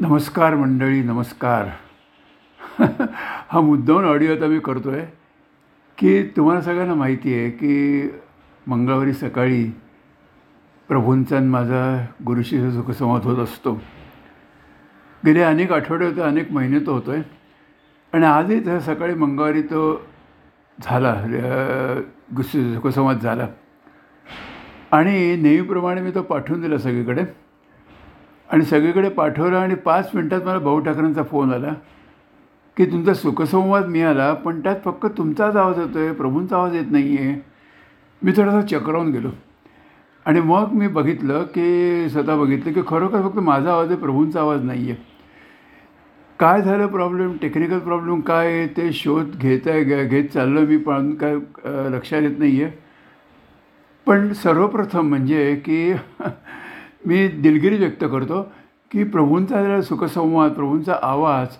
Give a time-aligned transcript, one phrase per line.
[0.00, 1.68] नमस्कार मंडळी नमस्कार.
[3.48, 5.06] हा मुद्दाम ऑडिओ आता मी करतो आहे
[5.98, 8.10] की तुम्हाला सगळ्यांना माहिती आहे की
[8.66, 9.70] मंगळवारी सकाळी
[10.88, 13.72] प्रभूंचा माझा गुरुशी सुखसंवाद होत असतो.
[15.26, 17.22] गेले अनेक आठवडे होते अनेक महिने तो होतो आहे
[18.12, 20.06] आणि आजही तर सकाळी मंगळवारी तो
[20.82, 21.24] झाला अ,
[22.36, 23.48] गुरुशी सुखसंवाद झाला.
[24.92, 27.45] आणि नेहमीप्रमाणे मी तो पाठवून दिला सगळीकडे.
[28.48, 31.72] आणि सगळीकडे पाठवलं आणि पाच मिनटात मला भाऊ ठाकरेंचा फोन आला
[32.76, 37.16] की तुमचा सुखसंवाद मिळाला पण त्यात फक्त तुमचाच आवाज येतो आहे प्रभूंचा आवाज येत नाही
[37.18, 37.34] आहे
[38.22, 39.28] मी थोडासा चक्रावून गेलो.
[40.26, 44.62] आणि मग मी बघितलं की स्वतः बघितलं की खरोखर फक्त माझा आवाज आहे प्रभूंचा आवाज
[44.64, 45.04] नाही आहे
[46.40, 48.46] काय झालं प्रॉब्लेम टेक्निकल प्रॉब्लेम काय?
[48.46, 51.34] आहे ते शोध घेत आहे घे- घेत चाललं मी पण काय
[51.90, 52.72] लक्षात येत नाही आहे
[54.06, 55.92] पण सर्वप्रथम म्हणजे की
[57.06, 58.42] मी दिलगिरी व्यक्त करतो
[58.90, 61.56] की प्रभूंचा जरा सुखसंवाद प्रभूंचा आवाज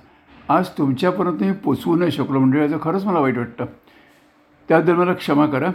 [0.48, 3.64] आज तुमच्यापर्यंत मी पोचवू नाही शकलो म्हणजे याचं खरंच मला वाईट वाटतं.
[4.68, 5.70] त्याबद्दल मला क्षमा करा.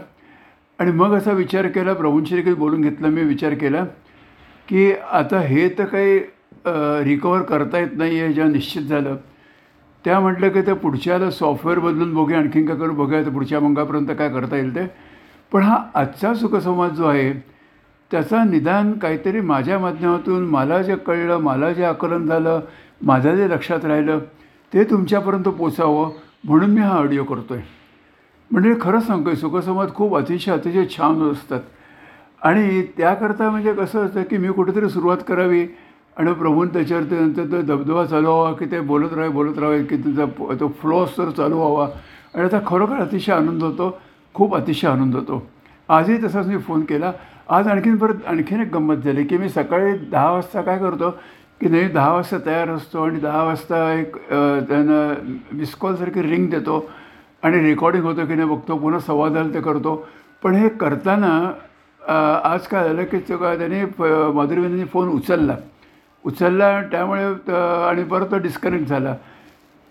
[0.79, 3.83] आणि मग असा विचार केला प्रभूंशी देखील बोलून घेतलं मी विचार केला
[4.67, 6.19] की आता हे तर काही
[7.05, 9.15] रिकवर करता येत नाही आहे जेव्हा निश्चित झालं.
[10.05, 14.07] त्या म्हटलं की त्या पुढच्याला सॉफ्टवेअर बदलून बघूया आणखीन काय करून बघूया तर पुढच्या मंगापर्यंत
[14.17, 14.85] काय करता येईल ते.
[15.51, 17.31] पण हा आजचा सुखसंवाद जो आहे
[18.11, 22.59] त्याचा निदान काहीतरी माझ्या माध्यमातून मला जे कळलं मला जे आकलन झालं
[23.01, 24.19] माझं जे लक्षात राहिलं
[24.73, 26.11] ते तुमच्यापर्यंत पोचावं
[26.43, 27.63] म्हणून मी हा ऑडिओ करतो आहे
[28.51, 31.59] म्हणजे खरंच सांगतो सुखसंवाद खूप अतिशय अतिशय छान असतात.
[32.41, 35.65] आणि त्याकरता म्हणजे कसं असतं की मी कुठेतरी सुरुवात करावी
[36.17, 39.97] आणि प्रभून त्याच्यावर नंतर तो दबदबा चालू व्हावा की ते बोलत राहावे बोलत राहावे की
[39.97, 41.87] त्यांचा तो फ्लो तर चालू व्हावा.
[42.33, 43.97] आणि आता खरोखर अतिशय आनंद होतो
[44.33, 45.41] खूप अतिशय आनंद होतो.
[45.89, 47.11] आजही तसाच मी फोन केला.
[47.51, 51.09] आज आणखीन परत आणखीन एक गंमत झाली की मी सकाळी दहा वाजता काय करतो
[51.61, 54.15] की नाही दहा वाजता तयार असतो आणि दहा वाजता एक
[54.69, 55.13] त्यांना
[55.53, 56.89] मिस कॉलसारखी रिंग देतो
[57.43, 60.07] आणि रेकॉर्डिंग होतं की नाही बघतो पुन्हा संवादाला ते करतो.
[60.43, 61.51] पण हे करताना
[62.43, 65.55] आज काय झालं की तो त्याने फ- फोन उचलला.
[66.25, 67.23] उचलला त्यामुळे
[67.89, 69.15] आणि परत तो डिस्कनेक्ट झाला.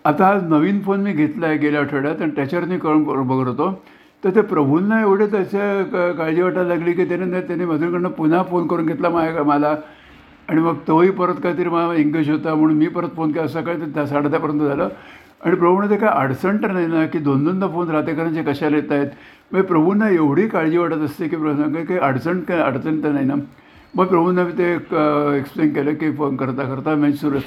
[0.05, 3.81] आता आज नवीन फोन मी घेतला आहे गेल्या आठवड्यात आणि त्याच्यावर मी करून बघत होतो.
[4.23, 8.43] तर ते प्रभूंना एवढे त्याचं क- काळजी वाटायला लागली की त्याने नाही त्याने मधुरकडनं पुन्हा
[8.43, 9.75] फोन करून घेतला माझ्या मला
[10.49, 13.47] आणि मग तोही परत काहीतरी मला इंग्लिश होता म्हणून मी परत फोन केला.
[13.47, 14.89] सकाळी त्या साडे दहापर्यंत झालं.
[15.45, 18.91] आणि प्रभूने ते काय अडचण तर नाही ना की दोन दोनदा फोन राहतेकरांचे कशाला येत
[18.91, 19.07] आहेत.
[19.51, 23.35] म्हणजे प्रभूंना एवढी काळजी वाटत असते की प्रभू काही अडचण काय अडचण तर नाही ना.
[23.95, 24.73] मग प्रभूंना मी ते
[25.37, 27.37] एक्सप्लेन केलं की फोन करता करता मी सुरू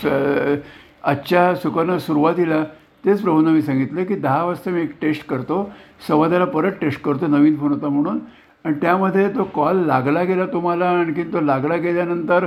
[1.04, 2.64] आजच्या सुखानं सुरुवातीला
[3.04, 5.70] तेच प्रभूंना मी सांगितलं की दहा वाजता मी एक टेस्ट करतो.
[6.08, 7.26] संवादाला परत टेस्ट करतो.
[7.26, 8.18] नवीन फोन होता म्हणून.
[8.64, 12.46] आणि त्यामध्ये तो कॉल लागला गेला तुम्हाला आणखीन तो लागला गेल्यानंतर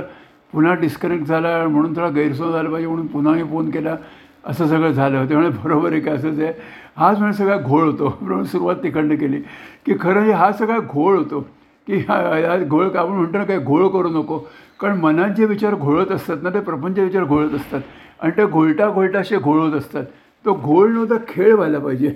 [0.52, 3.96] पुन्हा डिस्कनेक्ट झाला म्हणून थोडा गैरसोय झाला पाहिजे म्हणून पुन्हा मी फोन केला.
[4.44, 6.10] असं सगळं झालं त्यामुळे बरोबर आहे की?
[6.10, 6.52] असंच आहे.
[6.96, 8.18] हाच म्हणजे सगळा घोळ होतो.
[8.22, 9.40] म्हणून सुरुवात तिकडनं केली.
[9.86, 11.40] की खरं हे हा सगळा घोळ होतो.
[11.86, 13.58] की हा घोळ का आपण म्हणतो ना काय?
[13.58, 14.38] घोळ करू नको.
[14.80, 17.80] कारण मनात जे विचार घोळत असतात ना ते प्रपंच विचार घोळत असतात.
[18.20, 20.04] आणि ते घोळटा घोळटा असे घोळत असतात.
[20.44, 22.08] तो घोळ नव्हता खेळ व्हायला पाहिजे.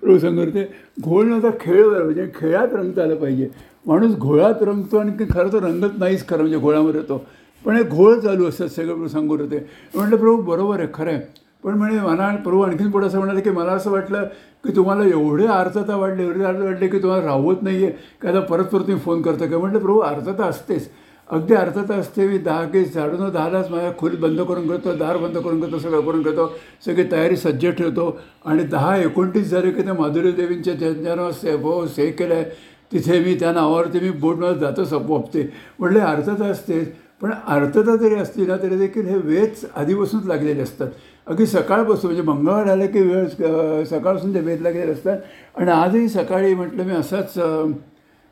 [0.00, 0.62] प्रभू सांगते
[1.02, 2.26] घोळ नव्हता खेळ व्हायला पाहिजे.
[2.34, 3.48] खेळात रंगता आलं पाहिजे.
[3.86, 7.24] माणूस घोळात रंगतो आणि खरं तर रंगत नाहीच खरं म्हणजे घोळामध्ये तो
[7.64, 9.58] पण हे घोळ चालू असतात सगळं प्रभू सांगत होते
[9.94, 11.20] म्हटलं प्रभू बरोबर आहे खरं आहे.
[11.64, 14.24] पण म्हणे मला प्रभू आणखीन पुढे असं म्हणाले की मला असं वाटलं
[14.64, 18.40] की तुम्हाला एवढे अर्थता वाढले एवढे अर्थ वाटले की तुम्हाला राहत नाही आहे की आता
[18.40, 19.46] परत परत तुम्ही फोन करता.
[19.46, 20.88] का म्हटलं प्रभू अर्थता असतेच.
[21.30, 25.38] अगदी अर्थात असते मी दहा की साडेनऊ दहालाच माझ्या खोली बंद करून घेतो दार बंद
[25.38, 26.46] करून घेतो सगळं करून घेतो
[26.86, 28.18] सगळी तयारी सज्ज ठेवतो.
[28.44, 32.44] आणि दहा एकोणतीस झाले की त्या माधुरी देवींच्या ज्यांच्या से हो से केलं आहे
[32.92, 35.42] तिथे मी त्या नावावरती मी बोटमध्ये जातो सपोपते
[35.78, 36.88] म्हटले अर्थता असतेच
[37.22, 40.88] पण अर्थता जरी असली ना तरी देखील हे वेच आधीपासूनच लागलेले असतात.
[41.26, 43.26] अगदी सकाळपासून म्हणजे मंगळवार आलं की वेळ
[43.84, 45.18] सकाळपासून ते वेध लागलेले असतात.
[45.56, 47.34] आणि आजही सकाळी म्हटलं मी असाच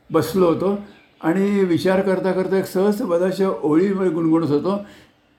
[0.09, 0.75] बसलो होतो.
[1.21, 4.77] आणि विचार करता करता एक सहज बदाशा ओळी गुणगुणत होतो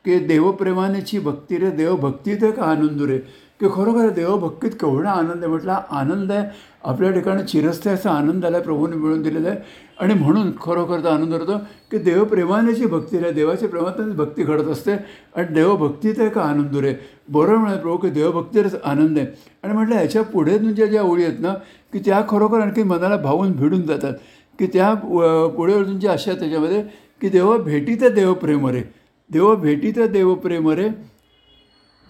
[0.05, 3.19] की देवप्रेमानेची भक्ती रे देवभक्तीत एक आनंद रे?
[3.61, 5.47] की खरोखर देवभक्तीत केवढा आनंद आहे?
[5.47, 6.49] म्हटला आनंद आहे.
[6.85, 9.59] आपल्या ठिकाणी चिरस्थ्याचा आनंद आला प्रभूने मिळून दिलेला आहे.
[10.01, 11.59] आणि म्हणून खरोखर तर आनंद होतो
[11.91, 14.93] की देवप्रेमानेची भक्ती रे देवाच्या प्रेमातच भक्ती घडत असते.
[15.37, 16.95] आणि देवभक्तीत एक आनंद रे?
[17.29, 19.27] बरोबर म्हणाले प्रभू की देवभक्तीरच आनंद आहे.
[19.63, 21.55] आणि म्हटलं ह्याच्या पुढे तुमच्या ज्या ओळी आहेत ना
[21.93, 24.13] की त्या खरोखर आणखी मनाला भावून भिडून जातात.
[24.59, 24.93] की त्या
[25.57, 26.83] पुढे अर्जुनची अशा त्याच्यामध्ये
[27.21, 28.83] की देव भेटीत देवप्रेम रे.
[29.31, 30.89] देव भेटीत देवप्रेम रे.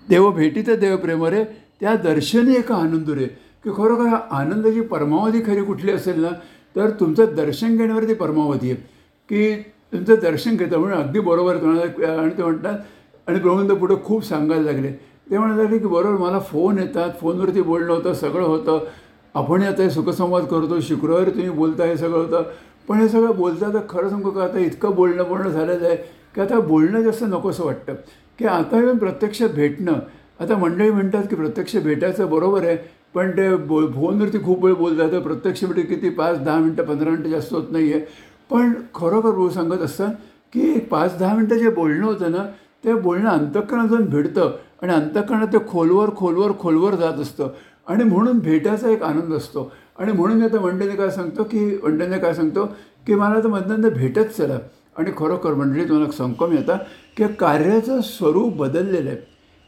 [0.09, 1.45] देव भेटीत देवप्रेम रे.
[1.81, 3.27] त्या दर्शनी एक आनंद रे.
[3.65, 6.29] की खरोखर हा आनंदाची परमावधी खरी कुठली असेल ना
[6.77, 8.81] तर तुमचं दर्शन घेण्यावरती परमावधी आहे.
[9.31, 9.55] की
[9.93, 12.79] तुमचं दर्शन घेतं म्हणून अगदी बरोबर तुम्हाला आणि ते म्हणतात
[13.27, 14.93] आणि प्रबंध पुढे खूप सांगायला लागले.
[15.31, 18.85] ते म्हणायला लागले की बरोबर मला फोन येतात फोनवरती बोलणं होतं सगळं होतं.
[19.39, 22.43] आपण आता हे सुखसंवाद करतो शुक्रवारी तुम्ही बोलता हे सगळं होतं.
[22.89, 25.97] पण हे सगळं बोलता तर खरं सांगू का आता इतकं बोलणं बोलणं झालेलं आहे
[26.35, 27.95] की आता बोलणं जास्त नकोसं वाटतं.
[28.39, 29.99] की आता येऊन प्रत्यक्ष भेटणं.
[30.41, 32.77] आता मंडळी म्हणतात की प्रत्यक्ष भेटायचं बरोबर आहे
[33.15, 36.09] पण ते बो फोनवरती खूप वेळ बोलतात जातं प्रत्यक्ष भेट किती?
[36.11, 38.01] पाच दहा मिनटं पंधरा मिनटं जास्त होत नाही आहे
[38.51, 40.15] पण खरोखर बोल सांगत असतात
[40.53, 42.45] की पाच दहा मिनटं जे बोलणं होतं ना
[42.85, 44.51] ते बोलणं अंतःकरणात भिडतं.
[44.83, 47.49] आणि अंतःकरणात ते खोलवर खोलवर खोलवर जात असतं.
[47.89, 49.71] आणि म्हणून भेटायचा एक आनंद असतो.
[49.99, 52.65] आणि म्हणून मी आता मंडळीने काय सांगतो की मंडळीने काय सांगतो
[53.07, 54.59] की मला तर मधनं भेटत चला.
[54.97, 56.77] आणि खरोखर मंडळी तुम्हाला सांगतो मी आता
[57.17, 59.19] की कार्याचं स्वरूप बदललेलं आहे.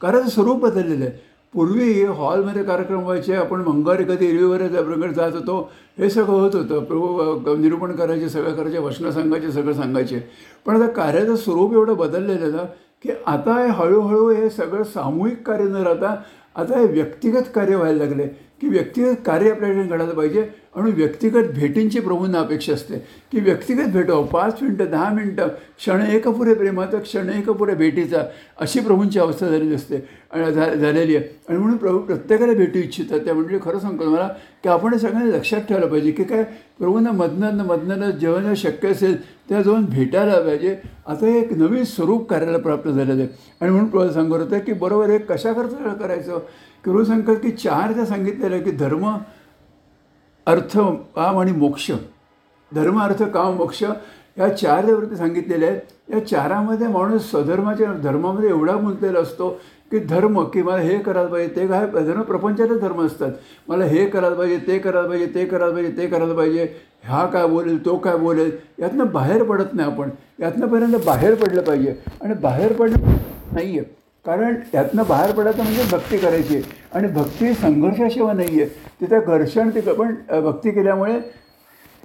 [0.01, 1.29] कार्याचं स्वरूप बदललेलं आहे.
[1.55, 5.71] पूर्वी हॉलमध्ये कार्यक्रम व्हायचे आपण मंगळवारी कधी एरवीवर प्रकारे जात होतो.
[5.99, 6.85] हे सगळं होत होतं.
[6.85, 10.21] प्रभू निरूपण करायचे सगळं करायचे वचनं सांगायचे सगळं सांगायचे.
[10.67, 12.65] पण आता कार्याचं स्वरूप एवढं बदललेलं आहे ना
[13.03, 16.15] की आता हे हळूहळू हे सगळं सामूहिक कार्य न राहता
[16.61, 18.27] आता हे व्यक्तिगत कार्य व्हायला लागले
[18.61, 22.99] की व्यक्तिगत कार्य आपल्याकडे घडायला पाहिजे आणि व्यक्तिगत भेटींची प्रभूंना अपेक्षा असते.
[23.33, 28.23] की व्यक्तिगत भेटावं पाच मिनटं दहा मिनटं क्षण एक पुरे प्रेमाचा क्षण एकपुरे भेटीचा
[28.61, 29.97] अशी प्रभूंची अवस्था झालेली असते.
[30.33, 31.25] आणि झा झालेली आहे.
[31.49, 33.21] आणि म्हणून प्रभू प्रत्येकाला भेटू इच्छितात.
[33.21, 34.29] त्या म्हणजे खरं सांगतो मला
[34.63, 36.43] की आपण सगळ्यांनी लक्षात ठेवलं पाहिजे की काय
[36.79, 40.77] प्रभूंना मधनं मधनं जेवण शक्य असेल त्या जाऊन भेटायला पाहिजे.
[41.07, 43.29] आता एक नवीन स्वरूप कार्याला प्राप्त झालेलं आहे.
[43.61, 46.39] आणि म्हणून प्रभू सांगत होतं की बरोबर हे कशा करायचं?
[46.39, 49.17] की प्रभू सांगतात की चार त्या सांगितलेलं आहे की धर्म
[50.47, 50.79] अर्थ
[51.17, 51.91] काम आणि मोक्ष.
[52.75, 53.83] धर्म अर्थ काम मोक्ष
[54.39, 55.81] या चार वृत्ती सांगितलेल्या आहेत.
[56.13, 59.49] या चारामध्ये माणूस स्वधर्माच्या धर्मामध्ये एवढा गुंतलेला असतो
[59.91, 61.87] की धर्म की मला हे करायला पाहिजे ते काय?
[61.87, 63.31] धर्म प्रपंचाचे धर्म असतात.
[63.69, 66.67] मला हे करायला पाहिजे ते करायला पाहिजे ते करायला पाहिजे ते करायला पाहिजे.
[67.05, 68.51] हा काय बोलेल तो काय बोलेल?
[68.79, 70.11] यातनं बाहेर पडत नाही आपण.
[70.41, 71.95] यातनं पहिल्यांदा बाहेर पडलं पाहिजे.
[72.23, 73.13] आणि बाहेर पडलं
[73.53, 74.00] नाही आहे.
[74.25, 76.63] कारण त्यातनं बाहेर पडायचं म्हणजे भक्ती करायची आहे.
[76.95, 78.69] आणि भक्ती संघर्षाशिवाय नाही आहे
[79.01, 81.19] तिथं घर्षण ते पण भक्ती केल्यामुळे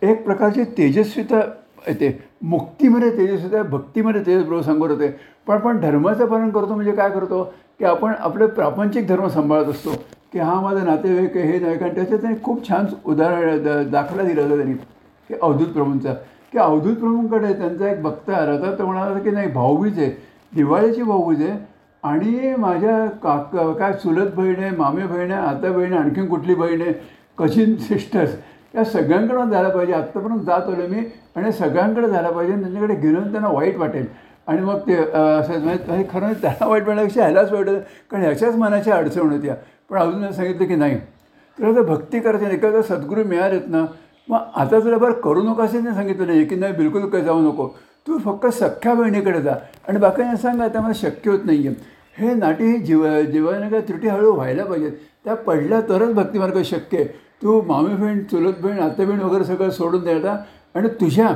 [0.02, 1.40] एक प्रकारची तेजस्विता
[1.88, 2.10] येते.
[2.42, 5.08] मुक्तीमध्ये तेजस्विता भक्तीमध्ये तेजस्प्रभू सांगत होते.
[5.48, 7.44] पण आपण धर्माचं पालन करतो म्हणजे काय करतो?
[7.80, 9.94] की आपण आपले प्रापंचिक धर्म सांभाळत असतो.
[10.34, 14.24] की हा माझा नातेवाईक आहे हे नाही कारण त्याच्यात त्यांनी खूप छान उदाहरण द दाखला
[14.24, 14.74] दिला होता त्यांनी.
[14.74, 16.14] की अवधूत प्रभूंचा.
[16.52, 20.10] की अवधूत प्रभूंकडे त्यांचा एक भक्त आला तो म्हणाला की नाही भाऊबीज आहे.
[20.56, 21.58] दिवाळीची भाऊबीज आहे.
[22.06, 26.56] आणि माझ्या काका काय चुलत बहीण आहे मामे बहीण आहे आता बहीण आहे आणखीन कुठली
[26.56, 26.94] बहीण आहे
[27.38, 28.36] कझिन सिस्टर्स
[28.76, 29.94] या सगळ्यांकडून झाला पाहिजे.
[29.94, 31.04] आत्तापर्यंत जात आलो मी
[31.36, 34.06] आणि सगळ्यांकडे झाला पाहिजे त्यांच्याकडे गेलं त्यांना वाईट वाटेल.
[34.48, 37.80] आणि मग ते असं म्हणजे खरं त्यांना वाईट वाटण्यापेक्षा ह्यालाच वाईट होतं
[38.12, 39.56] कारण ह्याच्याच मनाच्या अडचण होत्या
[39.90, 40.98] पण अजून सांगितलं की नाही.
[41.58, 42.58] तर आता भक्ती करायची नाही.
[42.58, 43.86] एखादा सद्गुरू मिळालेत ना
[44.30, 46.46] मग आता तुला बरं करू नको असं नाही सांगितलं नाही.
[46.46, 47.68] की नाही बिलकुल काही जाऊ नको.
[48.08, 49.56] तू फक्त सख्ख्या बहिणीकडे जा.
[49.88, 54.08] आणि बाकी सांगा आता मला शक्य होत नाही आहे हे नाटी जीव जीवन काय त्रुटी
[54.08, 54.92] हळू व्हायला पाहिजेत.
[55.26, 57.06] त्या पडल्या तरच भक्तिमार्ग शक्य आहे.
[57.42, 60.38] तू मामी बहीण चुलत बहीण आते वगैरे सगळं सोडून द्यायला
[60.76, 61.34] आणि तुझ्या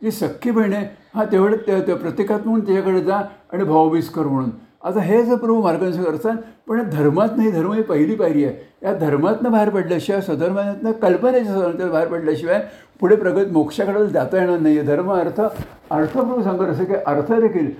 [0.00, 3.20] जी सख्खी बहीण आहे हा तेवढं त्या ते प्रत्येकात म्हणून त्याच्याकडे जा
[3.52, 4.50] आणि भाऊबीज कर म्हणून.
[4.84, 6.36] आता हे जर प्रभू मार्गदर्शन करतात
[6.68, 8.54] पण धर्मात नाही धर्म ही पहिली पायरी आहे.
[8.82, 12.60] या धर्मातनं बाहेर पडल्याशिवाय स्वधर्मातनं कल्पनेच्या स्वतंत्र बाहेर पडल्याशिवाय
[13.00, 14.78] पुढे प्रगत मोक्षाकडे जाता येणार नाही.
[14.78, 17.70] आहे धर्म अर्थ अर्थप्रभू सांगत असं की अर्थ देखील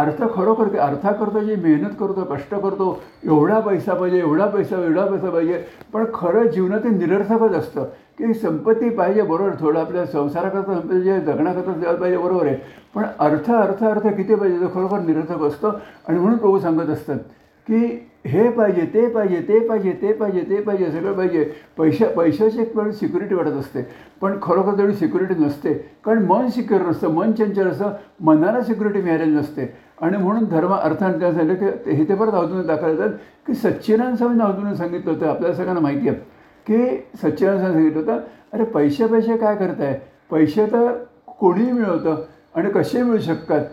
[0.00, 2.86] अर्थ खरोखर की अर्थाकरता जी मेहनत करतो कष्ट करतो
[3.24, 7.84] एवढा पैसा पाहिजे एवढा पैसा एवढा पैसा पाहिजे पण खरं जीवनात ते निरर्थकच असतं.
[8.18, 12.56] की संपत्ती पाहिजे बरोबर थोडं आपल्या संसाराकरता संपत्ती जे जगण्याकरता द्यायला पाहिजे बरोबर आहे.
[12.94, 15.78] पण अर्थ अर्थ अर्थ किती पाहिजे तो खरोखर निरर्थक असतं.
[16.08, 17.18] आणि म्हणून प्रभू सांगत असतात
[17.66, 21.44] की हे पाहिजे ते पाहिजे ते पाहिजे ते पाहिजे ते पाहिजे सगळं पाहिजे.
[21.78, 23.82] पैशा पैशाची एक वेळ सिक्युरिटी वाटत असते.
[24.20, 25.72] पण खरोखर तेवढी सिक्युरिटी नसते.
[26.04, 29.74] कारण मन सिक्युअर नसतं मन चंचल असतं मनाला सिक्युरिटी मिळालेली नसते.
[30.00, 34.16] आणि म्हणून धर्म अर्थाने काय झालं की हे ते परत अवधून दाखवले जातात की सच्चिदानंद
[34.16, 35.26] स्वामींनी अवधून सांगितलं होतं.
[35.26, 36.18] आपल्याला सगळ्यांना माहिती आहे
[36.66, 38.20] की सच्चिदानंद स्वामी सांगितलं होतं
[38.52, 39.98] अरे पैसे पैसे काय करताय?
[40.30, 40.92] पैसे तर
[41.38, 42.22] कोणीही मिळवतं
[42.54, 43.64] आणि कसे मिळू शकतात?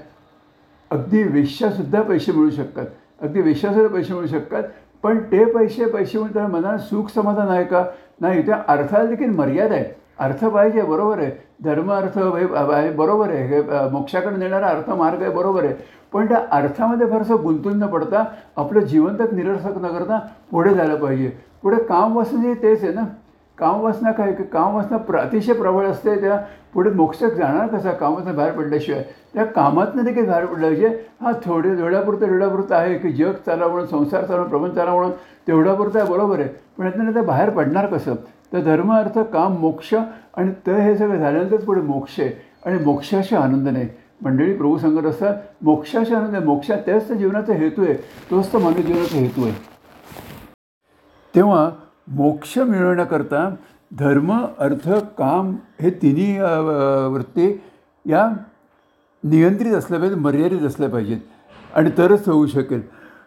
[0.92, 2.86] अगदी वेश्यासुद्धा पैसे मिळू शकतात.
[3.22, 4.64] अगदी विश्वासाचे पैसे मिळू शकतात.
[5.04, 7.84] पण ते पैसे पैसे मिळून त्याला मनात सुख समाधान आहे का?
[8.22, 9.86] नाही त्या अर्थाला देखील मर्यादा आहे.
[10.20, 11.32] अर्थ पाहिजे बरोबर आहे.
[11.64, 13.48] धर्म अर्थ आहे बरोबर आहे.
[13.48, 15.74] हे मोक्षाकडे नेणारा अर्थ मार्ग आहे बरोबर आहे.
[16.14, 18.24] पण त्या अर्थामध्ये फारसं गुंतून न पडता
[18.58, 20.20] आपलं जीवन तर निरर्थक न करता
[20.52, 21.32] पुढे जायला पाहिजे.
[21.64, 23.04] पुढे काम वासना तेच आहे ना?
[23.58, 24.34] कामवासना काय?
[24.34, 26.38] की कामवासना प्र अतिशय प्रबळ असते त्या
[26.74, 27.92] पुढे मोक्षक जाणार कसा?
[27.92, 29.04] कामातनं बाहेर पडल्याशिवाय.
[29.34, 30.88] त्या कामातनं देखील बाहेर पडलं पाहिजे
[31.22, 35.12] हा थोडे तेवढ्यापुरतं तेवढ्यापुरतं आहे की जग चाला म्हणून संसार चाला प्रबंध चाला म्हणून
[35.48, 36.50] तेवढ्यापुरतं आहे बरोबर आहे.
[36.78, 38.16] पण यातनं ते बाहेर पडणार कसं?
[38.54, 39.94] तर धर्म अर्थ काम मोक्ष
[40.38, 42.32] आणि तर हे सगळं झाल्यानंतरच पुढे मोक्ष आहे.
[42.66, 43.90] आणि मोक्षाशी आनंद नाही.
[44.22, 47.94] मंडळी प्रभू सांगत असतात मोक्षाशी आनंद आहे मोक्षा त्याच तर जीवनाचा हेतू आहे.
[48.32, 49.54] तोच तर मानव जीवनाचा हेतू आहे.
[51.36, 51.70] तेव्हा
[52.08, 53.50] मोक्ष मिळवण्याकरता
[54.00, 56.40] धर्म अर्थ काम हे तिन्ही
[57.14, 57.52] वृत्ती
[58.06, 58.28] या
[59.24, 61.20] नियंत्रित असल्या पाहिजेत मर्यादित असल्या पाहिजेत.
[61.76, 62.82] आणि तरच होऊ शकेल.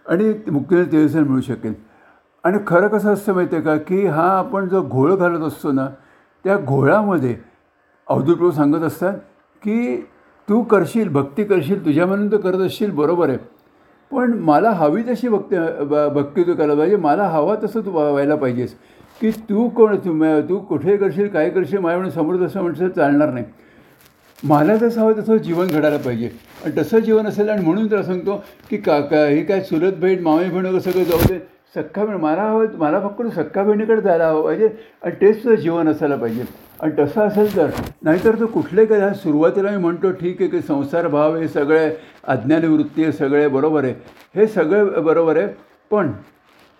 [0.09, 1.75] आणि मुक्तीला तेजसन मिळू शकेल.
[2.45, 5.89] आणि खरं कसं असतं माहिती आहे का की हा आपण जो घोळ घालत असतो ना
[6.45, 7.37] त्या घोळामध्ये
[8.09, 9.19] अवधूत प्रभू सांगत असतात
[9.63, 9.97] की
[10.49, 13.39] तू करशील भक्ती करशील तुझ्या म्हणून तर करत असशील बरोबर आहे.
[14.13, 16.97] पण मला हवी तशी भक्त ब- भक्ती तू करायला पाहिजे.
[16.97, 18.75] मला हवा तसं तू व्हायला पाहिजेस.
[19.21, 23.33] की तू कोण तू तू कुठे करशील काय करशील माझ्या म्हणून समोर तसं म्हणशील चालणार
[23.33, 23.45] नाही.
[24.45, 26.31] मला जसं हवं तसं जीवन घडायला पाहिजे.
[26.65, 30.21] आणि तसं जीवन असेल आणि म्हणून तर सांगतो की का का ही काय चुलत भेट
[30.21, 31.60] मामी भेण सगळं जाऊ दे.
[31.75, 34.69] सख्खा बहीण मला हवं मला फक्त सख्खा बहिणीकडे जायला हवं पाहिजे
[35.03, 36.45] आणि तेच तुझं जीवन असायला पाहिजे.
[36.81, 37.71] आणि तसं असेल तर
[38.03, 41.91] नाहीतर तो कुठले काय सुरुवातीला मी म्हणतो ठीक आहे की संसार भाव हे सगळे
[42.25, 43.95] अज्ञानी वृत्ती हे सगळे बरोबर आहे.
[44.35, 45.47] हे सगळं बरोबर आहे
[45.91, 46.13] पण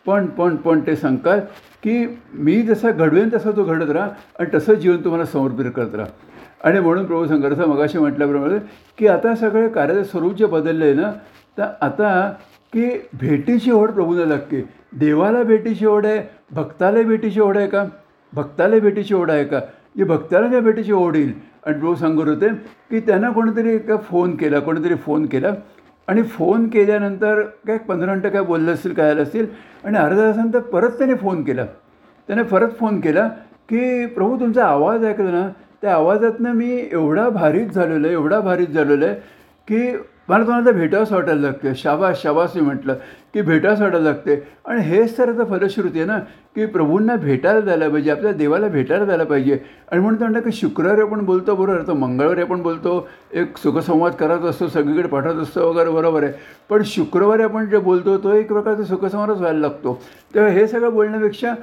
[0.07, 1.41] पण पण पण ते सांगतात
[1.83, 6.09] की मी जसा घडवेन तसा तो घडत राहा आणि तसं जीवन तुम्हाला समर्पित करत राहा.
[6.65, 8.59] आणि म्हणून प्रभू संघर्ष मगाशी म्हटल्याप्रमाणे
[8.99, 11.13] की आता सगळे कार्याचं स्वरूप जे बदललं आहे ना
[11.59, 12.33] तर आता
[12.73, 14.63] की भेटीची ओढ प्रभूला लागते
[14.99, 16.21] देवाला भेटीची ओढ आहे
[16.53, 17.85] भक्ताला भेटीची ओढ आहे का?
[18.33, 19.61] भक्ताला भेटीची ओढ आहे का?
[19.97, 21.33] जी भक्ताला त्या भेटीची ओढ येईल.
[21.67, 22.49] आणि प्रभू सांगत होते
[22.91, 25.53] की त्यांना कोणीतरी का फोन केला कोणीतरी फोन केला.
[26.09, 29.47] आणि फोन केल्यानंतर काय पंधरा मिनटं काय बोललं असतील काय आलं असतील.
[29.85, 31.65] आणि अर्धा तासानंतर परत त्याने फोन केला.
[32.29, 33.27] त्याने परत फोन केला
[33.69, 35.49] की प्रभू तुमचा आवाज ऐकला ना
[35.83, 39.15] त्या आवाजातनं मी एवढा भारीत झालेलो आहे एवढा भारीत झालेलो आहे
[39.69, 39.97] की
[40.31, 42.95] मला तुम्हाला भेटावंसं वाटायला लागते शाबास शाबास मी म्हटलं
[43.35, 44.35] की भेटावंसं वाटायला लागते
[44.65, 46.19] आणि हेच तर आता फलश्रुती आहे ना
[46.57, 49.59] की प्रभूंना भेटायला जायला पाहिजे आपल्या देवाला भेटायला जायला पाहिजे.
[49.93, 54.45] आणि म्हणून म्हणतं की शुक्रवारी आपण बोलतो बरोबर तर मंगळवारी आपण बोलतो एक सुखसंवाद करत
[54.45, 56.33] असतो सगळीकडे पाठवत असतो वगैरे बरोबर आहे.
[56.71, 60.01] पण शुक्रवारी आपण जे बोलतो तो एक प्रकारचा सुखसंवादच व्हायला लागतो.
[60.35, 61.55] तेव्हा हे सगळं बोलण्यापेक्षा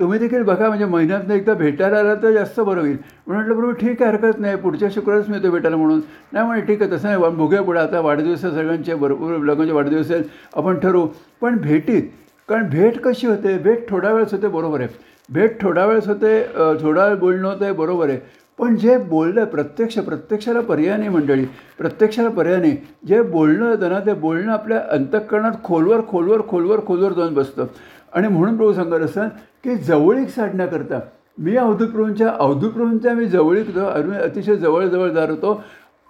[0.00, 2.96] तुम्ही देखील बघा म्हणजे महिन्यातनं एकदा भेटायला आला तर जास्त बरं होईल.
[3.26, 4.56] म्हणून म्हटलं बरोबर ठीक आहे हरकत नाही.
[4.56, 6.00] पुढच्या शुक्रवारच मी तो भेटायला म्हणून.
[6.32, 7.36] नाही म्हणे ठीक आहे तसं नाही.
[7.36, 7.78] बघूया पुढे.
[7.80, 10.24] आता वाढदिवस सगळ्यांचे भरपूर लग्नाचे वाढदिवस आहेत.
[10.56, 11.06] आपण ठरवू.
[11.40, 12.02] पण भेटीत
[12.48, 13.56] कारण भेट कशी होते?
[13.58, 14.88] भेट थोडा वेळच होते बरोबर आहे.
[15.28, 16.40] भेट थोडा वेळच होते
[16.82, 18.18] थोडा वेळ बोलणं होतं आहे बरोबर आहे.
[18.58, 21.44] पण जे बोललं प्रत्यक्ष प्रत्यक्षाला पर्याय नाही मंडळी.
[21.78, 22.76] प्रत्यक्षाला पर्याय नाही.
[23.06, 27.66] जे बोलणं होतं ना ते बोलणं आपल्या अंतःकरणात खोलवर खोलवर खोलवर खोलवर जाऊन बसतं.
[28.12, 29.30] आणि म्हणून प्रभू सांगत असतात
[29.64, 31.00] की जवळीक साधण्याकरता
[31.38, 35.62] मी अवधूतप्रभूंच्या अवधूतप्रभूंच्या मी जवळीक अरुण अतिशय जवळजवळ जात होतो.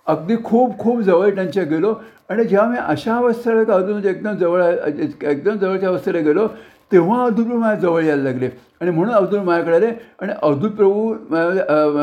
[0.06, 1.94] अगदी खूप खूप जवळ त्यांच्या गेलो.
[2.30, 6.46] आणि जेव्हा मी अशा अवस्थेला अवधूत म्हणजे एकदम जवळ एकदम जवळच्या अवस्थेला गेलो
[6.92, 8.48] तेव्हा अवधूतप्रभू माझ्या जवळ यायला लागले.
[8.80, 9.92] आणि म्हणून अवधूत माझ्याकडे आले
[10.22, 11.14] आणि अवधूतप्रभू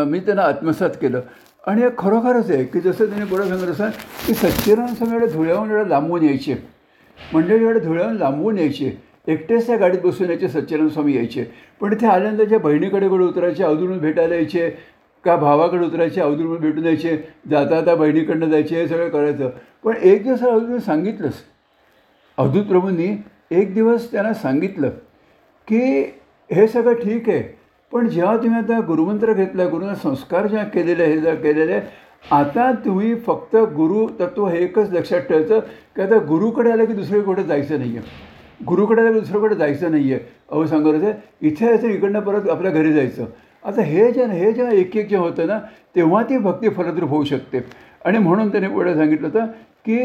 [0.10, 1.22] मी त्यांना आत्मसात केलं.
[1.68, 3.90] आणि हे खरोखरच आहे की जसं त्यांनी पुढे सांगत असाल
[4.28, 6.56] की सच्चिदानंद स्वामी धुळ्याहून एवढं लांबून यायचे.
[7.18, 8.98] म्हणजे एवढे धुळ्याहून लांबून यायचे.
[9.28, 11.44] एकटेच त्या गाडीत बसून यायचे सच्चिदानंद स्वामी यायचे.
[11.82, 14.70] पण इथे आल्यानंतर ज्या बहिणीकडे कडे उतरायचे अवधून भेटायला यायचे
[15.24, 17.16] का भावाकडे उतरायचे अवधून भेटून यायचे
[17.50, 19.50] जाता जाता बहिणीकडनं जायचे हे सगळं करायचं.
[19.84, 21.34] पण एक दिवस अवधून सांगितलंच.
[22.38, 23.16] अवधूत प्रभूंनी
[23.52, 24.90] एक दिवस त्यांना सांगितलं
[25.68, 26.02] की
[26.50, 27.42] हे सगळं ठीक आहे
[27.92, 31.80] पण जेव्हा तुम्ही आता गुरुमंत्र घेतला गुरुना संस्कार जेव्हा केलेले हे जर केलेले
[32.32, 35.60] आता तुम्ही फक्त गुरु तत्व हे एकच लक्षात ठेवायचं
[35.96, 38.30] की आता गुरुकडे आलं की दुसरीकडे कुठे जायचं नाही आहे
[38.68, 41.04] गुरुकडे आलं दुसरीकडे जायचं नाही आहे अहो सांगत
[41.42, 43.26] इथे यायचं इकडनं परत आपल्या घरी जायचं.
[43.66, 45.60] आता हे जे हे जेव्हा एक एक जे होतं ना
[45.96, 47.60] तेव्हा ती भक्ती फलद्रूप होऊ शकते.
[48.06, 49.46] आणि म्हणून त्याने पुढे सांगितलं होतं
[49.86, 49.98] की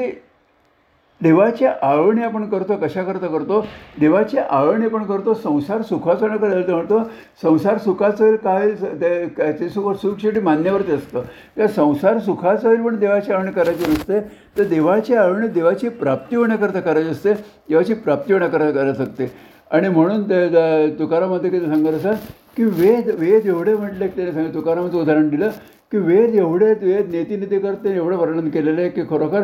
[1.20, 3.61] देवाची आवडणी आपण करतो कशाकरता करतो
[4.00, 6.99] देवाची आवडणी पण करतो संसार सुखाचं न करायला म्हणतो.
[7.42, 9.52] संसार सुखाचं काय ते काय?
[9.52, 11.23] ते सुख सुख शेवटी मान्यवरती असतं.
[11.56, 14.20] त्या संसार सुखाचं होईल पण देवाची आवडणी करायची नसते.
[14.58, 17.32] तर देवाची आवडणी देवाची प्राप्ती होण्याकरता करायची असते.
[17.68, 19.32] देवाची प्राप्ती होण्याकरता करायला असते
[19.70, 22.12] आणि म्हणून ते तुकारामध्ये किती सांगत असं?
[22.56, 25.49] की वेद वेद एवढे म्हटले की त्याने सांगितलं तुकारामाचं उदाहरण दिलं
[25.92, 29.42] की वेद एवढे वेद नेती नेते करते एवढं वर्णन केलेलं आहे की खरोखर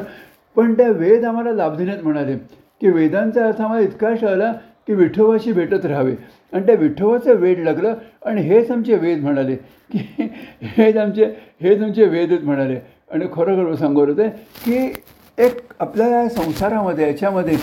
[0.56, 2.36] पण त्या वेद आम्हाला लाभ देण्यात म्हणाले
[2.80, 4.52] की वेदांचा अर्थ आम्हाला इतका कळला
[4.86, 6.14] की विठोबाशी भेटत राहावे.
[6.52, 7.94] आणि त्या विठोबाचं वेद लागलं
[8.26, 10.28] आणि हेच आमचे वेद म्हणाले की
[10.76, 11.24] हेच आमचे
[11.62, 12.78] हेच आमचे वेदच म्हणाले.
[13.10, 14.28] आणि खरोखर सांगत होते
[14.64, 14.92] की
[15.38, 17.56] एक आपल्या या संसारामध्ये याच्यामध्ये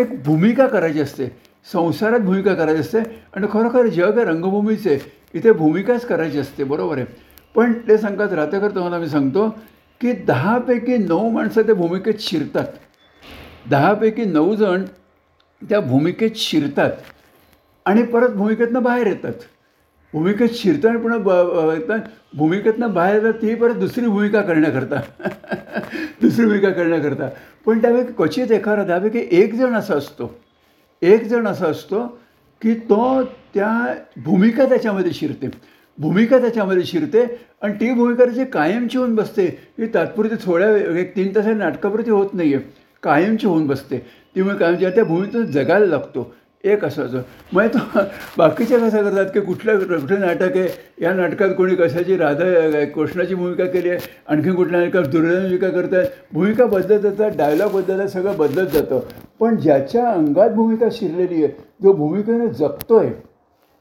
[0.00, 1.26] एक भूमिका करायची असते.
[1.72, 2.98] संसारात भूमिका करायची असते
[3.36, 4.98] आणि खरोखर जग रंगभूमीचे
[5.34, 7.06] इथे भूमिकाच करायची असते बरोबर आहे.
[7.54, 9.48] पण ते सांगत राहतेकर तुम्हाला मी सांगतो
[10.02, 12.64] की दहापैकी नऊ माणसं त्या भूमिकेत शिरतात.
[13.70, 14.82] दहापैकी नऊ जण
[15.68, 16.90] त्या भूमिकेत शिरतात
[17.84, 19.32] आणि परत भूमिकेतनं बाहेर येतात.
[20.12, 22.00] भूमिकेत शिरतं आणि पुन्हा ब-
[22.34, 25.00] भूमिकेतनं बाहेर येतात ती परत दुसरी भूमिका करण्याकरता.
[26.22, 27.28] दुसरी भूमिका करण्याकरता.
[27.66, 30.40] पण त्यापैकी क्वचित एखादा त्यापैकी एक जण असा असतो.
[31.02, 32.18] एक जण असा असतो
[32.62, 33.94] की तो त्या
[34.24, 35.71] भूमिका त्याच्यामध्ये शिरते.
[35.98, 37.24] भूमिका त्याच्यामध्ये शिरते
[37.62, 39.44] आणि ती भूमिका त्याची कायमची होऊन बसते.
[39.78, 42.64] ही तात्पुरती थोड्या एक तीन तास नाटकापुरती होत नाही आहे
[43.02, 43.98] कायमची होऊन बसते.
[44.36, 46.32] ती मग कायमची त्या भूमीतून जगायला लागतो.
[46.64, 47.22] एक असायचं
[47.52, 47.78] मग तो
[48.38, 50.68] बाकीच्या कसं करतात की कुठलं कुठलं नाटक आहे?
[51.00, 53.98] या नाटकात कोणी कशाची राधा कृष्णाची भूमिका केली आहे?
[54.28, 59.00] आणखी कुठल्या नाटकात दुर्योधन भूमिका करतात भूमिका बदलत जातात डायलॉग बदलतात सगळं बदलत जातं.
[59.40, 63.31] पण ज्याच्या अंगात भूमिका शिरलेली आहे जो भूमिकेने आहे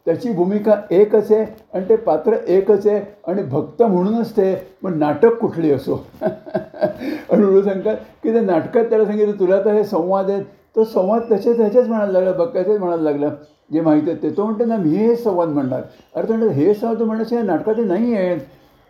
[0.05, 4.53] त्याची भूमिका एकच आहे आणि ते पात्र एकच आहे आणि भक्त म्हणूनच ते
[4.84, 6.05] पण नाटक कुठली असो.
[6.24, 10.43] आणि म्हणून सांगतात की ते नाटकात त्याला सांगितलं तुला तर हे संवाद आहेत.
[10.75, 13.29] तो संवाद त्याच्याच ह्याच्याच म्हणायला लागला बघायचेच म्हणायला लागला.
[13.74, 14.29] जे माहीत आहेत ते.
[14.29, 15.81] तो म्हणतो ना मी हे संवाद म्हणणार.
[16.15, 18.39] अरे तो म्हणतो हे संवाद म्हणायचे नाटकाचे नाटकात नाही आहेत.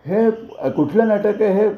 [0.05, 0.29] हे
[0.71, 1.53] कुठलं नाटक आहे?
[1.53, 1.69] हे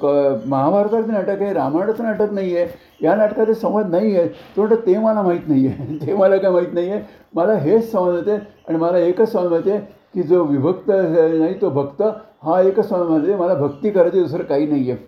[0.00, 2.66] क महाभारताचं नाटक आहे रामायणाचं नाटक नाही आहे
[3.02, 6.50] या नाटकाचे संवाद नाही आहे तो म्हणतो ते मला माहीत नाही आहे ते मला काय
[6.50, 7.02] माहीत नाही आहे
[7.34, 8.36] मला हेच संवाद येते
[8.68, 9.80] आणि मला एकच संवाद माहिती आहे
[10.14, 12.02] की जो विभक्त नाही तो भक्त
[12.42, 15.04] हा एकच समज माहिती आहे मला भक्ती करायची दुसरं काही नाही आहे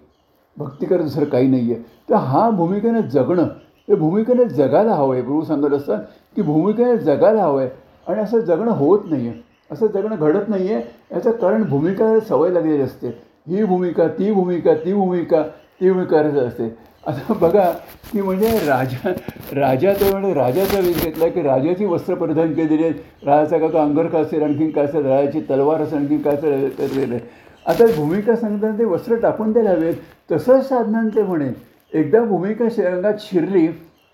[0.57, 3.49] भक्ती करायचं दुसरं काही नाही आहे तर हा भूमिकेने जगणं
[3.89, 6.03] हे भूमिकेने जगायला हवं आहे प्रभू सांगत असतात
[6.37, 7.71] की भूमिकेने जगायला हवं आहे
[8.07, 9.41] आणि असं जगणं होत नाही आहे
[9.71, 10.83] असं जगणं घडत नाही आहे
[11.13, 13.09] याचं कारण भूमिका सवय लागलेली असते.
[13.49, 15.43] ही भूमिका ती भूमिका ती भूमिका
[15.81, 16.69] ती भूमिका असते.
[17.07, 17.71] आता बघा
[18.13, 19.11] की म्हणजे राजा
[19.55, 24.19] राजा म्हणजे राजाचा वेध घेतला की राजाची वस्त्र परिधान केलेली आहेत राजाचा का तो अंगरखा
[24.19, 27.21] असेल आणखीन काय असेल राजाची तलवार असेल आणखीन काय असेल आहे
[27.67, 29.95] आता भूमिका सांगताना ते वस्त्र टाकून द्यायला हवेत.
[30.31, 31.49] तसंच साधनांचे म्हणे.
[31.93, 33.67] एकदा भूमिका अंगात शिरली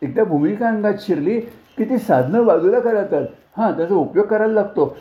[0.03, 1.39] एकदा भूमिका अंगात शिरली
[1.79, 4.97] की ती साधनं बाजूला करायतात हां त्याचा उपयोग करायला लागतो.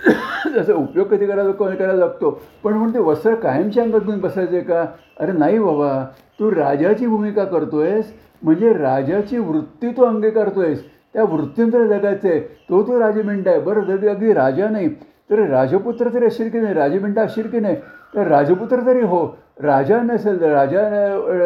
[0.54, 2.30] त्याचा उपयोग कधी करायला कोणी करायला लागतो.
[2.64, 4.84] पण म्हणते वस्त्र कायमच्या अंगात घेऊन बसायचं का?
[5.20, 6.04] अरे नाही बाबा
[6.40, 8.12] तू राजाची भूमिका करतोयस
[8.42, 10.82] म्हणजे राजाची वृत्ती तू अंगीकारतोयस.
[11.14, 13.60] त्या वृत्तींतर जगायचं आहे तो तो राजमिंड आहे.
[13.60, 14.88] बरं जरी अगदी राजा नाही
[15.30, 16.74] तर राजपुत्र तरी असेल की नाही?
[16.74, 17.76] राजमिंड असेल की नाही?
[18.14, 19.26] तर राजपुत्र तरी हो.
[19.62, 20.82] राजा नसेल तर राजा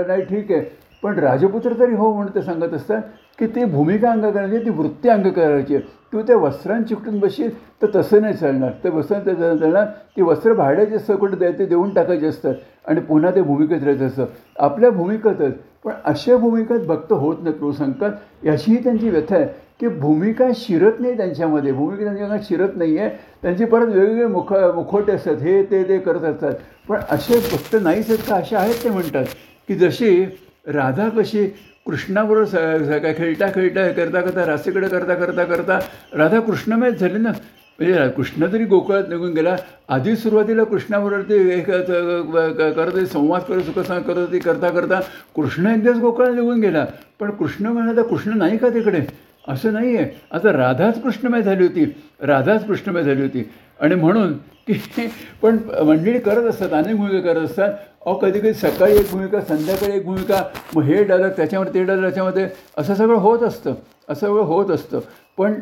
[0.06, 0.60] नाही ठीक आहे.
[1.02, 3.02] पण राजपुत्र तरी हो म्हणून ते सांगत असतात
[3.38, 5.78] की ती भूमिका अंग करायची ती वृत्ती अंग करायची.
[6.12, 7.50] तू त्या वस्त्रांत चिकटून बसशील
[7.82, 8.70] तर तसं नाही चालणार.
[8.84, 9.86] ते वस्त्रां ते चालणार
[10.16, 12.54] ती वस्त्र भाड्याचे असतं कुठे द्यायचे देऊन टाकायचे असतात.
[12.88, 14.24] आणि पुन्हा ते भूमिकेत राहायचं असतं.
[14.58, 15.52] आपल्या भूमिकेतच
[15.84, 18.12] पण अशा भूमिकेत भक्त होत नाही तू सांगतात.
[18.44, 19.46] याचीही त्यांची व्यथा आहे
[19.80, 21.72] की भूमिका शिरत नाही त्यांच्यामध्ये.
[21.72, 23.10] भूमिका त्यांच्या शिरत नाही आहे
[23.42, 25.36] त्यांची परत वेगवेगळे मुख मुखोटे असतात.
[25.36, 26.54] हे ते ते करत असतात.
[26.88, 28.36] पण असे भक्त नाहीच आहेत का?
[28.36, 29.24] असे आहेत ते म्हणतात.
[29.68, 30.24] की जशी
[30.66, 31.44] राधा कशी
[31.86, 35.78] कृष्णाबरोबर स काय खेळता खेळता हे करता करता रासेकडे करता करता करता
[36.14, 37.30] राधा कृष्णमयच झाली ना?
[37.78, 39.56] म्हणजे कृष्ण जरी गोकुळात निघून गेला
[39.88, 45.00] आधी सुरुवातीला कृष्णाबरोबर ते एक करत होते, संवाद करत सुखसंवाद करत होती करता करता
[45.36, 46.84] कृष्ण एकदाच गोकुळात निघून गेला.
[47.20, 49.00] पण कृष्ण म्हणा कृष्ण नाही का तिकडे?
[49.48, 51.84] असं नाही आहे आता राधाच कृष्णमय झाली होती.
[52.20, 53.50] राधाच कृष्णमय झाली होती.
[53.80, 54.32] आणि म्हणून
[54.68, 55.06] की
[55.42, 57.74] पण मंडळी करत असतात अनेक मुलगे करत असतात
[58.06, 60.42] अहो कधी कधी सकाळी एक भूमिका संध्याकाळी एक भूमिका
[60.76, 63.74] मग हे डायलॉग त्याच्यामध्ये ते डायलॉग त्याच्यामध्ये असं सगळं होत असतं.
[64.08, 65.00] असं सगळं होत असतं.
[65.38, 65.54] पण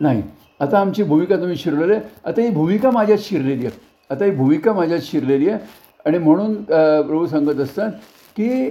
[0.00, 0.22] नाही.
[0.60, 2.00] आता आमची भूमिका तुम्ही शिरलेली आहे.
[2.24, 3.78] आता ही भूमिका माझ्यात शिरलेली आहे.
[4.10, 5.58] आता ही भूमिका माझ्यात शिरलेली आहे.
[6.06, 7.90] आणि म्हणून प्रभू सांगत असतात
[8.36, 8.70] की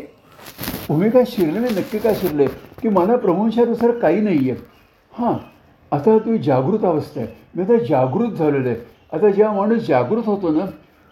[0.88, 2.46] भूमिका शिरलेली नक्की काय शिरले
[2.82, 4.60] की मला प्रभूंशानुसार काही नाही आहे.
[5.14, 5.34] हां.
[5.92, 7.30] आता तुम्ही जागृत अवस्था आहे.
[7.56, 8.78] मी आता जागृत झालेलं आहे.
[9.14, 10.66] आता जेव्हा माणूस जागृत होतो ना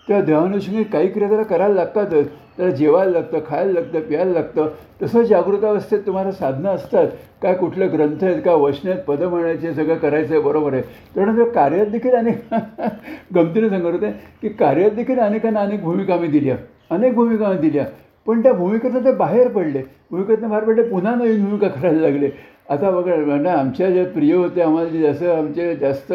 [0.07, 4.67] त्या देवानुषंगी काही क्रिया त्याला करायला लागतातच त्याला जेवायला लागतं खायला लागतं प्यायला लागतं.
[5.01, 7.07] तसं जागृतावस्थेत तुम्हाला साधनं असतात.
[7.41, 10.81] काय कुठले ग्रंथ आहेत का वचन आहेत पदं म्हणायचे सगळं करायचं आहे बरोबर आहे.
[11.15, 12.53] त्यानंतर कार्यात देखील अनेक
[13.35, 14.11] गमतीने सांगत होते
[14.41, 16.55] की कार्यात देखील अनेकांना अनेक भूमिका आम्ही दिल्या.
[16.89, 17.85] अनेक भूमिका आम्ही दिल्या.
[18.27, 19.81] पण त्या भूमिकेतनं ते बाहेर पडले.
[20.11, 22.29] भूमिकेतनं बाहेर पडले पुन्हा नवीन भूमिका करायला लागले.
[22.69, 26.13] आता बघा ना आमच्या ज्या प्रिय होते आम्हाला जे जास्त आमचे जास्त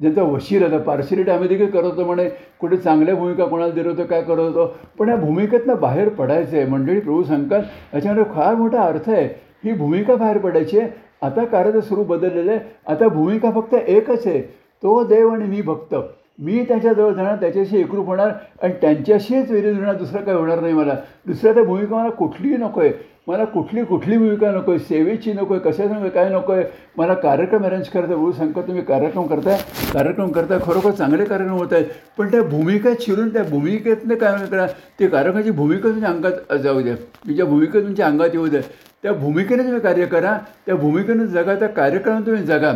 [0.00, 2.28] ज्यांचा वशीर आता पार्शिलिटी आम्ही देखील करत होतो म्हणे
[2.60, 4.66] कुठे चांगल्या भूमिका कोणाला दिलं होतं काय करत होतो.
[4.98, 9.24] पण या भूमिकेतनं बाहेर पडायचं आहे मंडळी प्रभू सांगतात याच्यामध्ये फार मोठा अर्थ आहे.
[9.64, 10.88] ही भूमिका बाहेर पडायची आहे.
[11.22, 12.60] आता कार्याचं स्वरूप बदललेलं आहे.
[12.86, 14.40] आता भूमिका फक्त एकच आहे.
[14.82, 15.94] तो देव आणि मी भक्त.
[16.38, 18.30] मी त्याच्याजवळ जाणार त्याच्याशी एकरूप होणार
[18.62, 20.94] आणि त्यांच्याशीच विरोध होणार दुसरं काही होणार नाही मला.
[21.26, 22.92] दुसऱ्या त्या भूमिका मला कुठलीही नको आहे.
[23.26, 26.64] मला कुठली कुठली भूमिका नको आहे सेवेची नको आहे कशाचं नको काय नको आहे
[26.96, 29.56] मला कार्यक्रम अरेंज करता बोलू सांगता तुम्ही कार्यक्रम करताय?
[29.92, 31.84] कार्यक्रम करताय खरोखर चांगले कार्यक्रम होत आहेत.
[32.18, 34.66] पण त्या भूमिका चिरून त्या भूमिकेतनं काय करा
[35.00, 36.94] ते कार्यक्रमाची भूमिका तुमच्या अंगात जाऊ द्या.
[36.94, 38.60] तुमच्या भूमिका तुमच्या अंगात येऊ द्या.
[39.02, 42.72] त्या भूमिकेने तुम्ही कार्य करा त्या भूमिकेनं जगा त्या कार्यक्रमात तुम्ही जगा.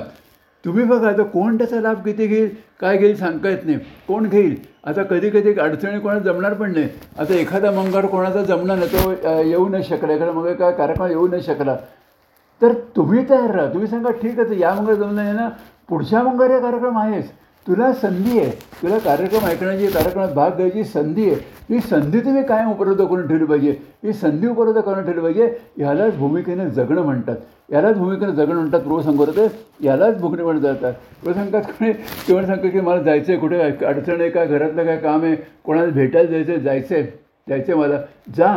[0.64, 2.48] तुम्ही बघा आता कोण त्याचा लाभ किती घेईल
[2.80, 3.78] काय घेईल सांगता येत नाही.
[4.08, 4.54] कोण घेईल?
[4.84, 6.88] आता कधी कधी अडचणी कोणाला जमणार पण नाही.
[7.18, 10.12] आता एखादा मंगळ कोणाचा जमणार नाही तो येऊ नाही शकला.
[10.12, 11.76] एखादा मग काय कार्यक्रम येऊ नाही शकला.
[12.60, 13.72] तर तुम्ही तयार राहा.
[13.72, 15.48] तुम्ही सांगा ठीक आहे तर या मंगळ जमलं नाही ना
[15.88, 17.30] पुढच्या मंगळ या कार्यक्रम आहेच.
[17.68, 18.50] तुला संधी आहे.
[18.82, 21.40] तुला कार्यक्रम ऐकण्याची कार्यक्रमात भाग घ्यायची संधी आहे.
[21.70, 23.70] ही संधी तुम्ही कायम उपलब्ध करून ठेवली पाहिजे.
[24.04, 27.36] ही संधी उपलब्ध करून ठेवली पाहिजे ह्यालाच भूमिकेने जगणं म्हणतात.
[27.72, 29.38] यालाच भूमिकेने जगणं म्हणतात रोज सांगत
[29.84, 31.92] यालाच भूमिके म्हणत जातात रोज सांगतात कोणी
[32.28, 33.60] तेव्हा सांगतात की मला जायचं आहे कुठे?
[33.60, 35.36] अडचण आहे काय घरातलं काय काम आहे?
[35.64, 37.04] कोणाला भेटायला जायचं आहे जायचं आहे
[37.48, 37.98] जायचं आहे मला.
[38.36, 38.56] जा.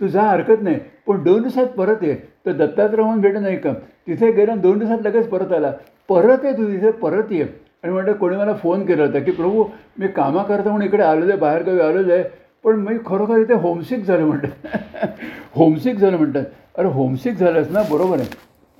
[0.00, 0.78] तू जा हरकत नाही.
[1.06, 2.14] पण दोन दिवसात परत ये.
[2.46, 3.72] तर दत्तात्रमण भेटत नाही का?
[4.06, 5.72] तिथे गेला दोन दिवसात लगेच परत आला.
[6.08, 7.67] परत ये तू तिथे परत ये.
[7.84, 9.64] आणि म्हणतं कोणी मला फोन केला होता की प्रभू
[9.98, 12.24] मी कामाकरता म्हणून इकडे आलेलो आहे बाहेरगावी आलेलो आहे
[12.64, 14.76] पण मी खरोखर इथे होमसिक झालं म्हणतात.
[15.54, 16.44] होमसिक झालं म्हणतात.
[16.78, 18.28] अरे होमसिक झालंस ना बरोबर आहे.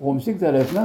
[0.00, 0.84] होमसिक झालंस ना.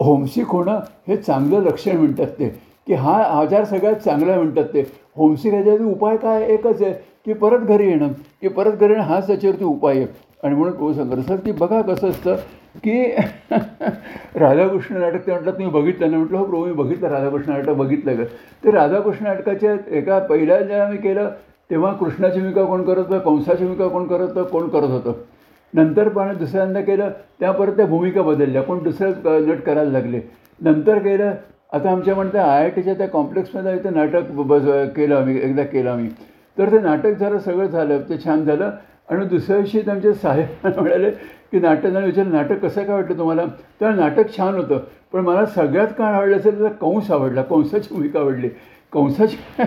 [0.00, 2.48] होमसिक होणं हे चांगलं लक्षण म्हणतात ते
[2.86, 4.82] की हा आजार सगळ्यात चांगला म्हणतात ते.
[5.16, 6.42] होमसिक ह्याच्यावरती उपाय काय?
[6.42, 6.92] एकच आहे
[7.26, 8.08] की परत घरी येणं.
[8.40, 10.06] की परत घरी येणं हाच त्याच्यावरती उपाय आहे.
[10.44, 12.36] आणि म्हणून तो सांगतो सर ती बघा कसं असतं
[12.76, 13.02] की
[14.34, 18.16] राधाकृष्ण नाटक ते म्हटलं तुम्ही बघितलं ना म्हटलं हो प्रभू मी बघितलं राधाकृष्ण नाटक बघितलं
[18.16, 18.24] का
[18.64, 21.30] ते राधाकृष्ण नाटकाच्या एका पहिल्या ज्या मी केलं
[21.70, 23.18] तेव्हा कृष्णाची भूमिका कोण करत होतं?
[23.18, 24.42] कंसाची भूमिका कोण करत होतं?
[24.42, 25.12] कोण करत होतं?
[25.74, 30.20] नंतर पण दुसऱ्यांदा केलं त्या परत त्या भूमिका बदलल्या कोण दुसरं नट करायला लागले.
[30.60, 31.34] नंतर केलं
[31.72, 34.62] आता आमच्या म्हणतं आय आय टीच्या त्या कॉम्प्लेक्समध्ये इथं नाटक बस
[34.96, 36.08] केलं आम्ही एकदा केलं आम्ही.
[36.58, 38.70] तर ते नाटक झालं सगळं झालं ते छान झालं.
[39.10, 41.10] आणि दुसऱ्या दिवशी त्यांचे साहेब म्हणाले
[41.52, 43.44] की नाटक आणि विचारलं नाटक कसं काय वाटलं तुम्हाला?
[43.80, 44.78] तर नाटक छान होतं
[45.12, 48.48] पण मला सगळ्यात काय आवडलं असेल तर कंस आवडला कंसाची भूमिका आवडली.
[48.92, 49.36] कंसाची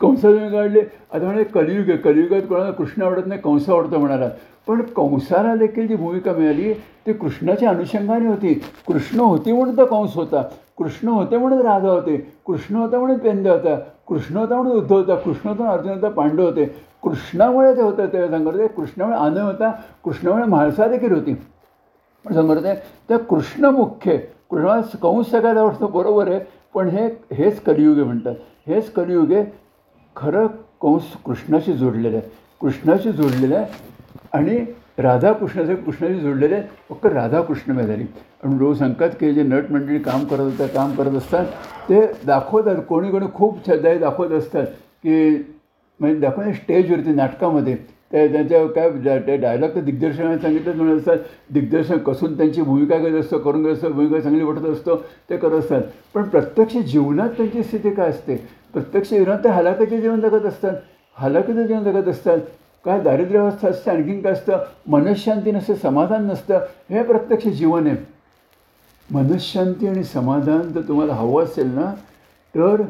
[0.00, 0.80] कंसाची भूमिका आवडली.
[1.12, 1.98] आता म्हणे कलियुग आहे.
[1.98, 4.28] कलियुगात कोणाला कृष्ण आवडत नाही कंस आवडतं म्हणाला.
[4.66, 8.54] पण कंसाला देखील जी भूमिका मिळाली ती कृष्णाच्या अनुषंगाने होती.
[8.86, 10.42] कृष्ण होती म्हणून तर कंस होता.
[10.78, 12.16] कृष्ण होते म्हणून राधा होते.
[12.46, 13.78] कृष्ण होता म्हणून पेंद्य होता.
[14.12, 16.64] कृष्ण म्हणून उद्धव होता कृष्ण होता पांडव होते.
[17.02, 19.70] कृष्णामुळे ते होतं ते सांगत कृष्णामुळे आनंद होता
[20.04, 21.34] कृष्णामुळे म्हाळसा देखील होती.
[22.24, 22.74] पण सांगत आहे
[23.08, 24.18] त्या कृष्ण मुख्य आहे
[25.02, 26.40] कंस सगळ्यात आवडतो बरोबर आहे
[26.74, 28.34] पण हे हेच कलियुगे म्हणतात.
[28.66, 29.42] हेच कलियुगे
[30.16, 30.46] खरं
[30.82, 33.66] कंस कृष्णाशी जोडलेलं आहे कृष्णाशी जोडलेलं आहे
[34.32, 34.64] आणि
[34.98, 38.04] राधाकृष्णाचे कृष्णाशी जोडलेले फक्त राधाकृष्ण झाली
[38.44, 41.46] आणि रोज सांगतात की जे नट मंडळी काम करत असतात काम करत असतात
[41.88, 44.66] ते दाखवतात कोणी कोणी खूप छदाई दाखवत असतात
[45.04, 45.34] की
[46.00, 47.76] म्हणजे दाखवणे स्टेजवरती नाटकामध्ये.
[48.12, 51.18] त्या त्यांच्या काय ते डायलॉग तर दिग्दर्शकाने सांगितलं म्हणत असतात.
[51.50, 54.96] दिग्दर्शन कसून त्यांची भूमिका करत असतो करून घेत असतो भूमिका चांगली वाटत असतो
[55.30, 55.82] ते करत असतात.
[56.14, 58.36] पण प्रत्यक्ष जीवनात त्यांची स्थिती काय असते?
[58.74, 60.74] प्रत्यक्ष जीवनात ते हलाखीचे जीवन जगत असतात.
[61.16, 62.38] हलाखीचं जीवन जगत असतात.
[62.84, 64.58] काय दारिद्र्य अवस्था असते आणखीन काय असतं?
[64.86, 66.64] मनशांती नसतं समाधान नसतं.
[66.90, 67.96] हे प्रत्यक्ष जीवन आहे.
[69.08, 71.92] मनशांती आणि समाधान जर तुम्हाला हवं असेल ना
[72.54, 72.82] तर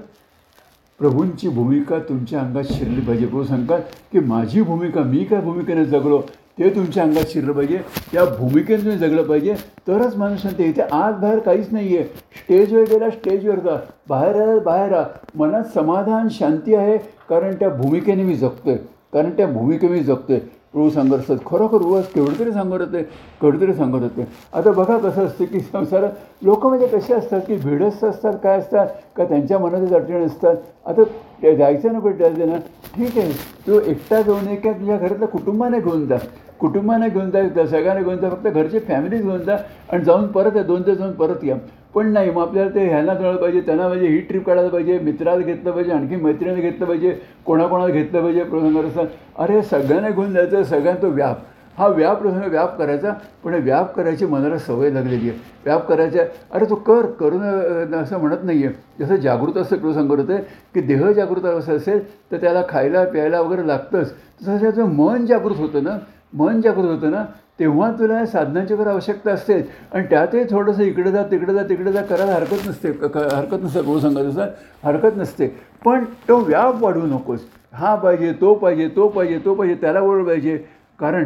[1.00, 3.26] प्रभूंची भूमिका तुमच्या अंगात शिरली पाहिजे.
[3.26, 3.80] प्रभू सांगतात
[4.12, 6.20] की माझी भूमिका मी काय भूमिकेने जगलो
[6.58, 7.78] ते तुमच्या अंगात शिरलं पाहिजे.
[8.12, 9.54] त्या भूमिकेने तुम्ही जगलं पाहिजे.
[9.88, 12.04] तरच मनशांती शांती इथे आज बाहेर काहीच नाही आहे
[12.38, 13.76] स्टेजवर गेला स्टेजवर जा
[14.08, 15.02] बाहेर आला बाहेर आ
[15.34, 16.96] मनात समाधान शांती आहे
[17.28, 18.76] कारण त्या भूमिकेने मी जगतोय.
[19.12, 20.38] कारण त्या भूमिके मी जगतोय.
[20.72, 23.02] प्रभू सांगत असतात खरोखर रोज केवढं तरी सांगत होते
[23.40, 27.56] केवढं तरी सांगत होते आता बघा कसं असतं की संसारात लोक म्हणजे कसे असतात की
[27.64, 28.86] भिडस्त असतात काय असतात?
[29.16, 30.56] का त्यांच्या मनातच अडचणी असतात?
[30.86, 32.56] आता जायचं नको जायचं ना
[32.96, 33.32] ठीक आहे.
[33.66, 36.18] तो एकटा जाऊन ये किंवा तुझ्या घरातल्या कुटुंबाने घेऊन जा.
[36.60, 39.56] कुटुंबाने घेऊन जा सगळ्यांना घेऊन जा फक्त घरची फॅमिली घेऊन जा
[39.92, 41.56] आणि जाऊन परत या दोन ते जाऊन परत या.
[41.94, 45.44] पण नाही मग आपल्याला ते ह्यांना कळलं पाहिजे त्यांना पाहिजे ही ट्रिप काढायला पाहिजे मित्राला
[45.44, 47.14] घेतलं पाहिजे आणखी मैत्रिणीला घेतलं पाहिजे
[47.46, 49.06] कोणाकोणाला घेतलं पाहिजे प्रसंग असतात
[49.38, 51.36] अरे सगळ्यांना घेऊन जायचं सगळ्यांना तो व्याप.
[51.78, 53.12] हा व्याप प्रसंग व्याप करायचा
[53.44, 55.38] पण व्याप करायची मनाला सवय लागलेली आहे.
[55.64, 60.36] व्याप करायच्या अरे तो कर करून असं म्हणत नाही आहे जसं जागृत असं प्रसंग होतं
[60.74, 62.00] की देह जागृत असं असेल
[62.32, 64.12] तर त्याला खायला प्यायला वगैरे लागतंच.
[64.42, 65.98] तसं त्याचं मन जागृत होतं ना
[66.34, 67.24] मन जागृत होतं ना
[67.62, 69.58] तेव्हा तुला साधनाची तर आवश्यकता असते.
[69.92, 72.92] आणि त्यातही थोडंसं इकडे जा तिकडे जा तिकडे जा करायला हरकत नसते.
[72.92, 74.48] क हरकत नसते गो सांगत असं
[74.84, 75.46] हरकत नसते.
[75.84, 77.40] पण तो व्याप वाढवू नकोस.
[77.72, 80.56] हा पाहिजे तो पाहिजे तो पाहिजे तो पाहिजे त्याला बरोबर पाहिजे.
[80.98, 81.24] कारण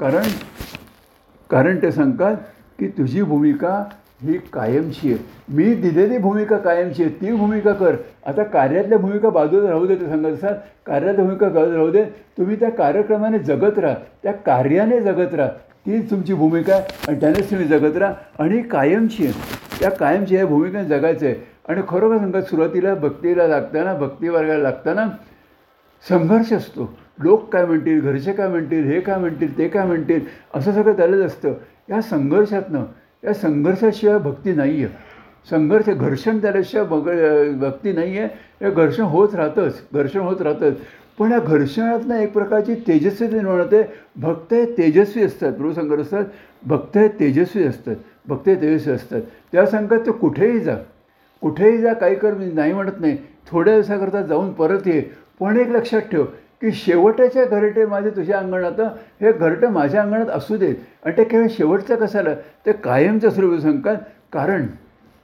[0.00, 0.22] कारण
[1.50, 2.36] कारण ते सांगतात
[2.78, 3.84] की तुझी भूमिका
[4.22, 5.24] ही कायमची आहे.
[5.48, 7.12] मी दिलेली भूमिका कायमची आहे.
[7.12, 7.96] ती भूमिका कर.
[8.26, 10.54] आता कार्यातल्या भूमिका बाजूला राहू दे ते सांगत असतात.
[10.86, 12.02] कार्यातल्या भूमिका बाजूला राहू दे.
[12.38, 13.94] तुम्ही त्या कार्यक्रमाने जगत राहा.
[14.22, 15.50] त्या कार्याने जगत राहा.
[15.86, 19.54] तीच तुमची भूमिका आहे आणि त्यानेच तुम्ही जगत राहा आणि कायमची आहे.
[19.80, 21.34] त्या कायमची या भूमिकेने जगायचं आहे
[21.68, 25.06] आणि खरोखर सांगतात सुरुवातीला भक्तीला लागताना भक्ती वर्गाला लागताना
[26.04, 26.92] संघर्ष असतो.
[27.22, 30.20] लोक काय म्हणतील घरचे काय म्हणतील हे काय म्हणतील ते काय म्हणतील
[30.54, 31.54] असं सगळं झालेलं असतं.
[31.90, 32.84] या संघर्षातनं
[33.24, 35.04] या संघर्षाशिवाय भक्ती नाही आहे
[35.50, 38.28] संघर्ष घर्षण झाल्याशिवाय भक्ती नाही आहे
[38.64, 40.76] हे घर्षण होत राहतंच घर्षण होत राहतंच.
[41.18, 43.82] पण या घर्षणातनं एक प्रकारची तेजस्वी निर्माण होते.
[44.16, 45.52] भक्त हे तेजस्वी असतात.
[45.52, 46.24] प्रभू सांगत असतात.
[46.66, 47.96] भक्त हे तेजस्वी असतात.
[48.28, 49.20] भक्त हे तेजस्वी असतात.
[49.52, 50.76] त्या सांगतात ते कुठेही जा.
[51.40, 53.16] कुठेही जा काही कर मी नाही म्हणत नाही.
[53.46, 55.00] थोड्या दिवसाकरता जाऊन परत ये.
[55.40, 56.24] पण एक लक्षात ठेव
[56.60, 58.80] की शेवटाच्या घरटे माझे तुझ्या अंगणात
[59.20, 60.74] हे घरटं माझ्या अंगणात असू देत.
[61.04, 62.34] आणि ते केवळ शेवटचं कशाला?
[62.66, 63.96] ते कायमचं स्वरूप सांगतात
[64.32, 64.66] कारण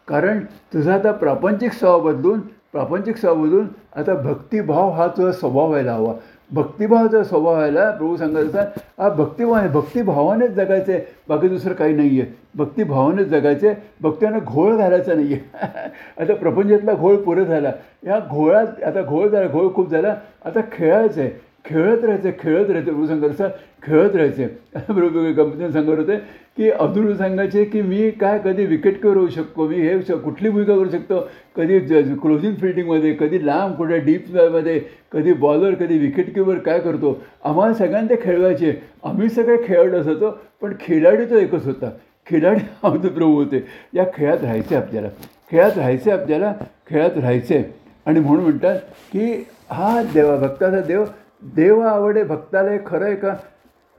[0.09, 0.41] कारण
[0.75, 2.41] तुझा आता प्रापंचिक स्वभाव बदलून
[2.75, 3.61] प्रापंचिक स्वभाव
[3.97, 6.13] आता भक्तिभाव हा तुझा स्वभाव व्हायला हवा.
[6.51, 11.95] भक्तिभावाचा स्वभाव व्हायला प्रभू सांगत असतात हा भक्तिभाव आहे भक्तिभावानेच जगायचं आहे बाकी दुसरं काही
[11.95, 15.89] नाही आहे भक्तिभावानेच जगायचं आहे भक्त्यानं घोळ घालायचा नाही आहे
[16.21, 17.73] आता प्रपंचातला घोळ पुरं झाला.
[18.07, 20.15] या घोळात आता घोळ झाला घोळ खूप झाला.
[20.45, 21.31] आता खेळायचं आहे
[21.65, 23.43] खेळत राहायचं खेळत राहायचं प्रभू सांगत
[23.83, 24.47] खेळत राहायचे
[24.89, 26.17] बरोबर कंपनीने सांगत होते
[26.57, 30.89] की अब्दुल सांगायचे की मी काय कधी विकेटकीवर होऊ शकतो मी हे कुठली भूमिका करू
[30.91, 31.21] शकतो
[31.57, 34.81] कधी ज क्लोजिंग फिल्डिंगमध्ये कधी लांब कुठे डीपमध्ये
[35.13, 40.31] कधी बॉलर कधी विकेटकीवर काय करतो आम्हाला सगळ्यांना ते खेळवायचे आम्ही सगळे खेळाडू असतो
[40.63, 41.91] पण खिलाडी तो एकच होता
[42.27, 45.09] खिलाडी अब्दुल प्रभू होते या खेळात राहायचे आपल्याला
[45.51, 46.53] खेळात राहायचे आपल्याला
[46.87, 47.63] खेळात राहायचे
[48.07, 48.79] आणि म्हणून म्हणतात
[49.13, 49.33] की
[49.71, 51.05] हा देवा भक्ताचा देव
[51.43, 53.35] देव आवडे भक्ताला खरं आहे का?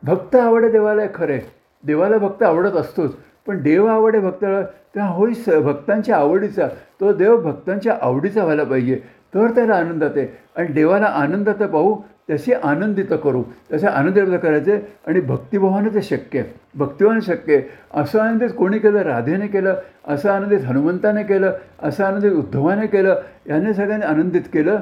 [0.03, 1.41] भक्त आवडे देवाला खरं आहे.
[1.85, 3.15] देवाला भक्त आवडत असतोच.
[3.47, 6.67] पण देव आवडे भक्ताला त्या होई स भक्तांच्या आवडीचा
[6.99, 8.95] तो देव भक्तांच्या आवडीचा व्हायला पाहिजे.
[9.35, 13.43] तर त्याला आनंदात आहे आणि देवाला आनंदात पाहू त्याशी आनंदित करू.
[13.73, 16.53] तसे आनंदित करायचे आणि भक्तिभावानं ते शक्य आहे.
[16.75, 17.63] भक्तिभावानं शक्य आहे.
[17.93, 18.99] असं आनंदित कोणी केलं?
[18.99, 19.75] राधेने केलं.
[20.07, 21.51] असं आनंदित हनुमंताने केलं.
[21.83, 23.15] असं आनंदित उद्धवाने केलं.
[23.47, 24.79] याने सगळ्यांनी आनंदित केलं.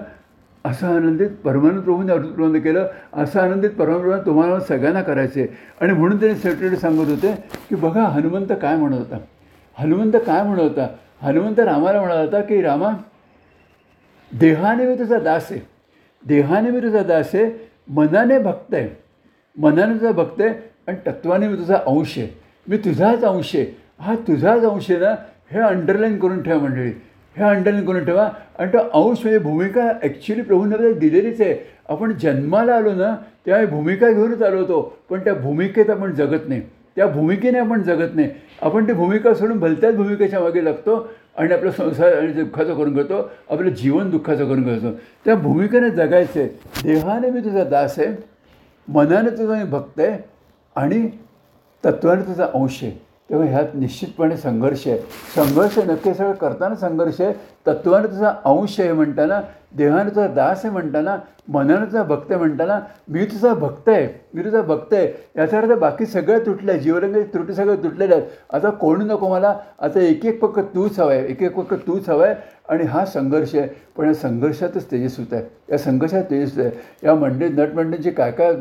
[0.65, 5.45] असा आनंदित परमानंद प्रभूने प्रबंध केलं असं आनंदित परमानंद तुम्हाला सगळ्यांना करायचे
[5.82, 7.34] आणि म्हणून त्यांनी सेक्रेटरी सांगत होते
[7.69, 9.17] की बघा हनुमंत काय म्हणत होता?
[9.78, 10.88] हनुमंत काय म्हणत होता?
[11.21, 12.91] हनुमंत रामाला म्हणत होता की रामा
[14.32, 15.62] देहाने मी तुझा दास आहे.
[16.24, 18.89] देहाने मी तुझा दास आहे मनाने भक्त आहे.
[19.58, 20.50] मनाने तुझा भक्त आहे
[20.88, 22.28] आणि तत्वाने मी तुझा अंश आहे.
[22.67, 23.65] मी तुझाच अंश आहे.
[24.00, 25.15] हा तुझाच अंश आहे ना
[25.52, 26.91] हे अंडरलाईन करून ठेवा मंडळी.
[27.38, 28.30] हे अंडरलाईन करून ठेवा.
[28.60, 31.56] आणि तो अंश म्हणजे भूमिका ॲक्च्युली प्रभूंना दिलेलीच आहे.
[31.89, 33.15] आपण जन्माला आलो ना
[33.46, 34.82] तेव्हा भूमिका घेऊनच आलो होतो.
[35.10, 36.62] पण त्या भूमिकेत आपण जगत नाही.
[36.96, 38.30] त्या भूमिकेने आपण जगत नाही.
[38.62, 40.96] आपण ती भूमिका सोडून भलत्याच भूमिकेच्या मागे लागतो
[41.38, 43.30] आणि आपला संसार आणि दुःखाचं करून घेतो.
[43.50, 44.91] आपलं जीवन दुःखाचं करून घेतो.
[45.26, 46.48] त्या भूमिकेने जगायचं आहे
[46.84, 48.15] देहाने मी तुझा दास आहे.
[48.88, 50.17] मनाने तुझा मी भक्त आहे.
[50.76, 51.10] आणि
[51.86, 53.11] तत्वाने तुझा अंश आहे.
[53.32, 54.98] तेव्हा ह्यात निश्चितपणे संघर्ष आहे.
[55.36, 57.34] संघर्ष नक्की सगळं करताना संघर्ष आहे.
[57.67, 59.41] तत्वाने तुझा अंश आहे म्हणताना
[59.78, 61.17] देहानं तुझा दास आहे म्हणताना
[61.50, 65.08] मनानं तुझा भक्त आहे म्हणताना मी तुझा भक्त आहे मी तुझा भक्त आहे.
[65.38, 69.56] याचा अर्थ बाकी सगळं तुटलं आहे जीवरंगाची त्रुटी सगळं तुटलेल्या आहेत आता कोणी नको मला
[69.80, 72.36] आता एक एक पक्क तूच हवं आहे एक एक पक्क तूच हवं आहे.
[72.69, 73.67] आणि हा संघर्ष आहे.
[73.97, 75.43] पण या संघर्षातच तेजस्वीत आहे.
[75.71, 76.71] या संघर्षात तेजस्वी आहे.
[77.04, 78.54] या मंडळी नटमंडळींची काय काय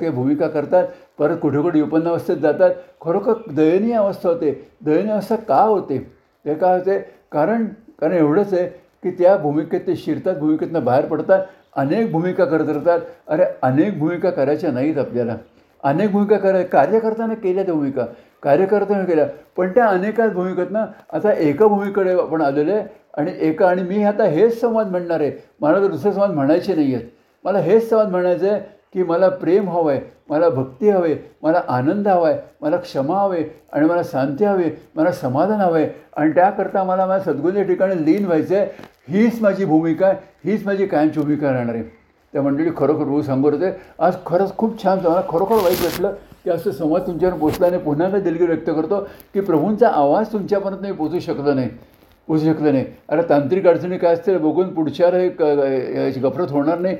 [0.00, 0.86] ते भूमिका करतात?
[1.18, 2.70] परत कुठे कुठे युपन्नावस्थेत जातात?
[3.04, 4.52] खरोखर दयनीय अवस्था होते.
[4.84, 5.98] दयनीय अवस्था का होते?
[6.44, 6.98] ते काय होते?
[7.32, 7.66] कारण
[7.98, 8.66] कारण एवढंच आहे
[9.02, 13.00] की त्या भूमिकेत ते शिरतात भूमिकेतनं बाहेर पडतात अनेक भूमिका करत राहतात.
[13.28, 15.36] अरे अनेक भूमिका करायच्या नाहीत आपल्याला.
[15.82, 18.04] अनेक भूमिका करा कार्य करताना केल्या त्या भूमिका.
[18.42, 19.26] कार्य करताना केल्या.
[19.56, 22.86] पण त्या अनेकाच भूमिकेतनं आता एका भूमिकडे आपण आलेलो आहे
[23.18, 25.30] आणि एका आणि मी आता हेच संवाद म्हणणार आहे.
[25.60, 27.08] मला तर दुसरे संवाद म्हणायचे नाही आहेत
[27.44, 28.60] मला हेच संवाद म्हणायचं आहे
[28.94, 33.42] की मला प्रेम हवं आहे मला भक्ती हवे मला आनंद हवा आहे मला क्षमा हवे
[33.72, 35.76] आणि मला शांती हवी मला समाधान हवं.
[35.78, 38.66] आहे आणि त्याकरता मला माझ्या सद्गुणच्या ठिकाणी लीन व्हायचं आहे
[39.08, 41.82] हीच माझी भूमिका आहे हीच माझी कायमची भूमिका राहणार आहे.
[42.34, 46.50] त्या मंडळी खरोखर भाऊ सांगत होते आज खरंच खूप छान मला खरोखर वाईट वाटलं की
[46.50, 49.00] असं संवाद तुमच्यावर पोचला पुन्हा एकदा दिलगी व्यक्त करतो
[49.34, 51.68] की प्रभूंचा आवाज तुमच्यापर्यंत मी पोचू शकलो नाही
[52.28, 52.84] पोचू शकलं नाही.
[53.08, 55.42] अरे तांत्रिक अडचणी काय असतील बघून पुढच्या क
[56.22, 56.96] गफरत होणार नाही.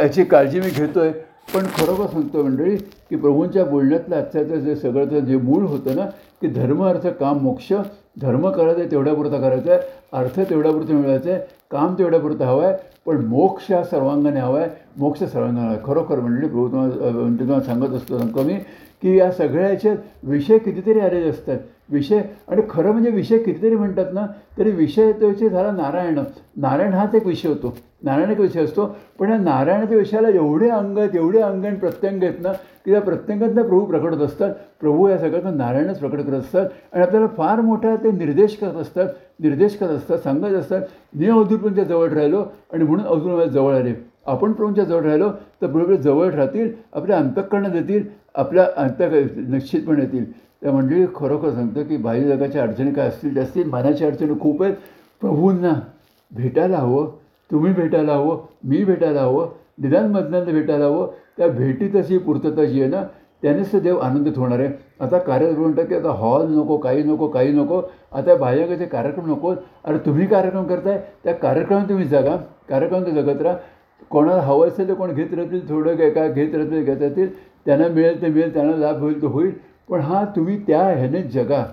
[0.00, 1.12] याची काळजी मी घेतो आहे
[1.54, 6.04] पण खरोखर सांगतो मंडळी की प्रभूंच्या बोलण्यातलं आजच्याचं जे सगळं जे मूळ होतं ना
[6.42, 7.72] की धर्म अर्थ काम मोक्ष
[8.20, 9.80] धर्म करायचं आहे तेवढ्यापुरता करायचा आहे
[10.12, 15.22] अर्थ तेवढ्यापुरतं मिळायचं आहे काम तेवढ्यापुरतं हवं आहे पण मोक्ष हा सर्वांगाने हवा आहे मोक्ष
[15.22, 18.58] सर्वांगाने हवा आहे खरोखर मंडळी प्रभू तुम्हाला म्हणजे तुम्हाला सांगत असतो कमी
[19.02, 21.58] की या सगळ्याचे विषय कितीतरी आलेले असतात.
[21.88, 24.26] विषय आणि खरं म्हणजे विषय कितीतरी म्हणतात ना
[24.58, 26.18] तरी विषय तो विषय झाला नारायण.
[26.56, 27.76] नारायण हाच एक विषय होतो.
[28.02, 28.86] नारायण एक विषय असतो.
[29.18, 33.00] पण या नारायणाच्या विषयाला एवढे अंग आहेत एवढे अंग आणि प्रत्यंग आहेत ना की त्या
[33.00, 34.54] प्रत्यंगातनं प्रभू प्रकट होत असतात.
[34.80, 36.68] प्रभू या सगळ्यांना नारायणच प्रकट करत असतात.
[36.92, 39.08] आणि आपल्याला फार मोठा ते निर्देश करत असतात.
[39.40, 40.82] निर्देश करत असतात सांगत असतात
[41.14, 44.09] मी अवधूतपणच्या जवळ राहिलो आणि म्हणून अवधूत जवळ आले.
[44.26, 45.28] आपण प्रभूंच्या जवळ राहिलो
[45.62, 48.04] तर बरोबर जवळ राहतील आपल्या अंतःकरणात येतील
[48.34, 49.02] आपल्या अंत
[49.50, 50.24] निश्चितपणे येतील.
[50.62, 53.68] त्या मंडळी खरोखर सांगतो की बाह्य जगाच्या अडचणी काय असतील त्या असतील.
[53.68, 54.74] मनाच्या अडचणी खूप आहेत.
[55.20, 55.72] प्रभूंना
[56.30, 57.08] भेटायला हवं
[57.50, 61.08] तुम्ही भेटायला हवं मी भेटायला हवं निदान मधनांना भेटायला हवं.
[61.36, 63.02] त्या भेटीतशी पूर्तता जी आहे ना
[63.42, 64.68] त्यानेच तर देव आनंदित होणार आहे.
[65.00, 67.80] आता कार्यक्रम म्हणतात की आता हॉल नको काही नको काही नको.
[68.12, 69.54] आता बाह्यगाचे कार्यक्रम नको.
[69.84, 72.36] अरे तुम्ही कार्यक्रम करताय त्या कार्यक्रमात तुम्ही जगा.
[72.68, 73.56] कार्यक्रम जगत राहा.
[74.10, 77.28] कोणाला हवं असेल तर कोण घेत राहतील थोडं काय काय घेत राहतील घेत राहतील
[77.66, 79.52] त्यांना मिळेल ते मिळेल त्यांना लाभ होईल तो होईल.
[79.88, 81.64] पण हा तुम्ही त्या ह्याने जगा.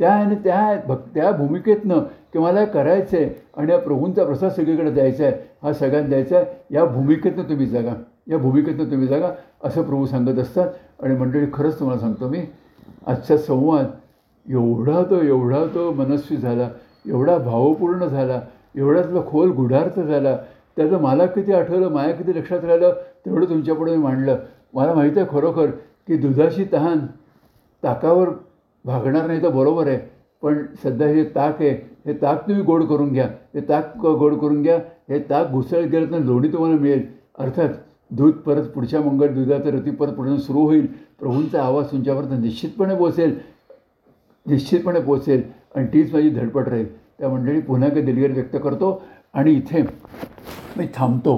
[0.00, 2.00] त्या ह्याने त्या भक् त्या भूमिकेतनं
[2.32, 5.32] की मला करायचं आहे आणि या प्रभूंचा प्रसाद सगळीकडे द्यायचा आहे.
[5.62, 6.46] हा सगळ्यांना द्यायचा आहे.
[6.70, 7.92] या भूमिकेतनं तुम्ही जगा.
[8.30, 9.30] या भूमिकेतनं तुम्ही जगा
[9.64, 10.68] असं प्रभू सांगत असतात.
[11.02, 12.40] आणि मंडळी खरंच तुम्हाला सांगतो मी
[13.06, 13.86] आजचा संवाद
[14.46, 16.68] एवढा तो एवढा तो मनस्वी झाला
[17.08, 18.40] एवढा भावपूर्ण झाला
[18.76, 20.36] एवढा तुला खोल गुढार्थ झाला
[20.76, 22.94] त्याचं मला किती आठवलं माया किती लक्षात राहिलं
[23.26, 24.36] तेवढं तुमच्यापुढे मी मांडलं.
[24.74, 25.70] मला माहीत आहे खरोखर
[26.06, 26.98] की दुधाची तहान
[27.82, 28.28] ताकावर
[28.84, 29.98] भागणार नाही तर बरोबर आहे
[30.42, 31.70] पण सध्या हे ताक आहे
[32.06, 33.26] हे ताक तुम्ही गोड करून घ्या.
[33.54, 34.76] हे ताक गोड करून घ्या
[35.08, 37.02] हे ताक घुसळत गेलं तर लोणी तुम्हाला मिळेल.
[37.38, 37.68] अर्थात
[38.10, 40.86] दूध परत पुढच्या मंगळ दुधाचं रती परत पुढे सुरू होईल.
[41.20, 43.38] प्रभूंचा आवाज तुमच्यापर्यंत निश्चितपणे पोचेल
[44.46, 45.42] निश्चितपणे पोचेल
[45.74, 46.86] आणि तीच माझी धडपड राहील.
[47.18, 49.02] त्या मंडळी पुन्हा काही दिलगिरी व्यक्त करतो.
[49.34, 49.82] आणि इथे
[50.76, 51.36] मी थांबतो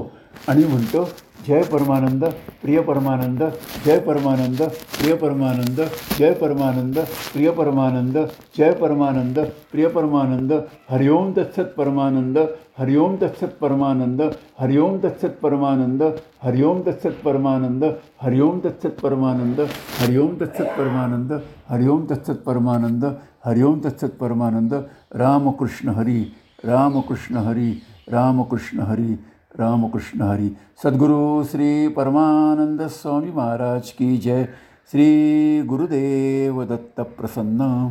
[0.48, 1.04] आणि म्हणतो
[1.46, 2.24] जय परमानंद
[2.62, 3.42] प्रिय परमानंद
[3.84, 5.80] जय परमानंद प्रिय परमानंद
[6.18, 6.98] जय परमानंद
[7.32, 8.18] प्रिय परमानंद
[8.56, 9.38] जय परमानंद
[9.72, 10.52] प्रिय परमानंद
[10.90, 12.38] हरिओम तत्सत परमानंद
[12.78, 14.22] हरिओम तत्सत परमानंद
[14.60, 16.02] हरिओम तत्सत परमानंद
[16.42, 17.90] हरिओम तत्सत परमानंद
[18.22, 19.60] हरिओम तत्सत परमानंद
[20.00, 21.32] हरिओम तत्सत परमानंद
[21.70, 23.04] हरिओम तत्सत परमानंद
[23.46, 24.74] हरिओम तत्सत परमानंद
[25.14, 26.22] रामकृष्ण हरी
[26.64, 29.12] रामकृष्ण हरी रामकृष्ण हरी
[29.60, 34.48] रामकृष्ण हरी। सद्गुरु श्री परमानंद स्वामी महाराज की जय।
[34.90, 37.90] श्री गुरुदेव दत्त प्रसन्न।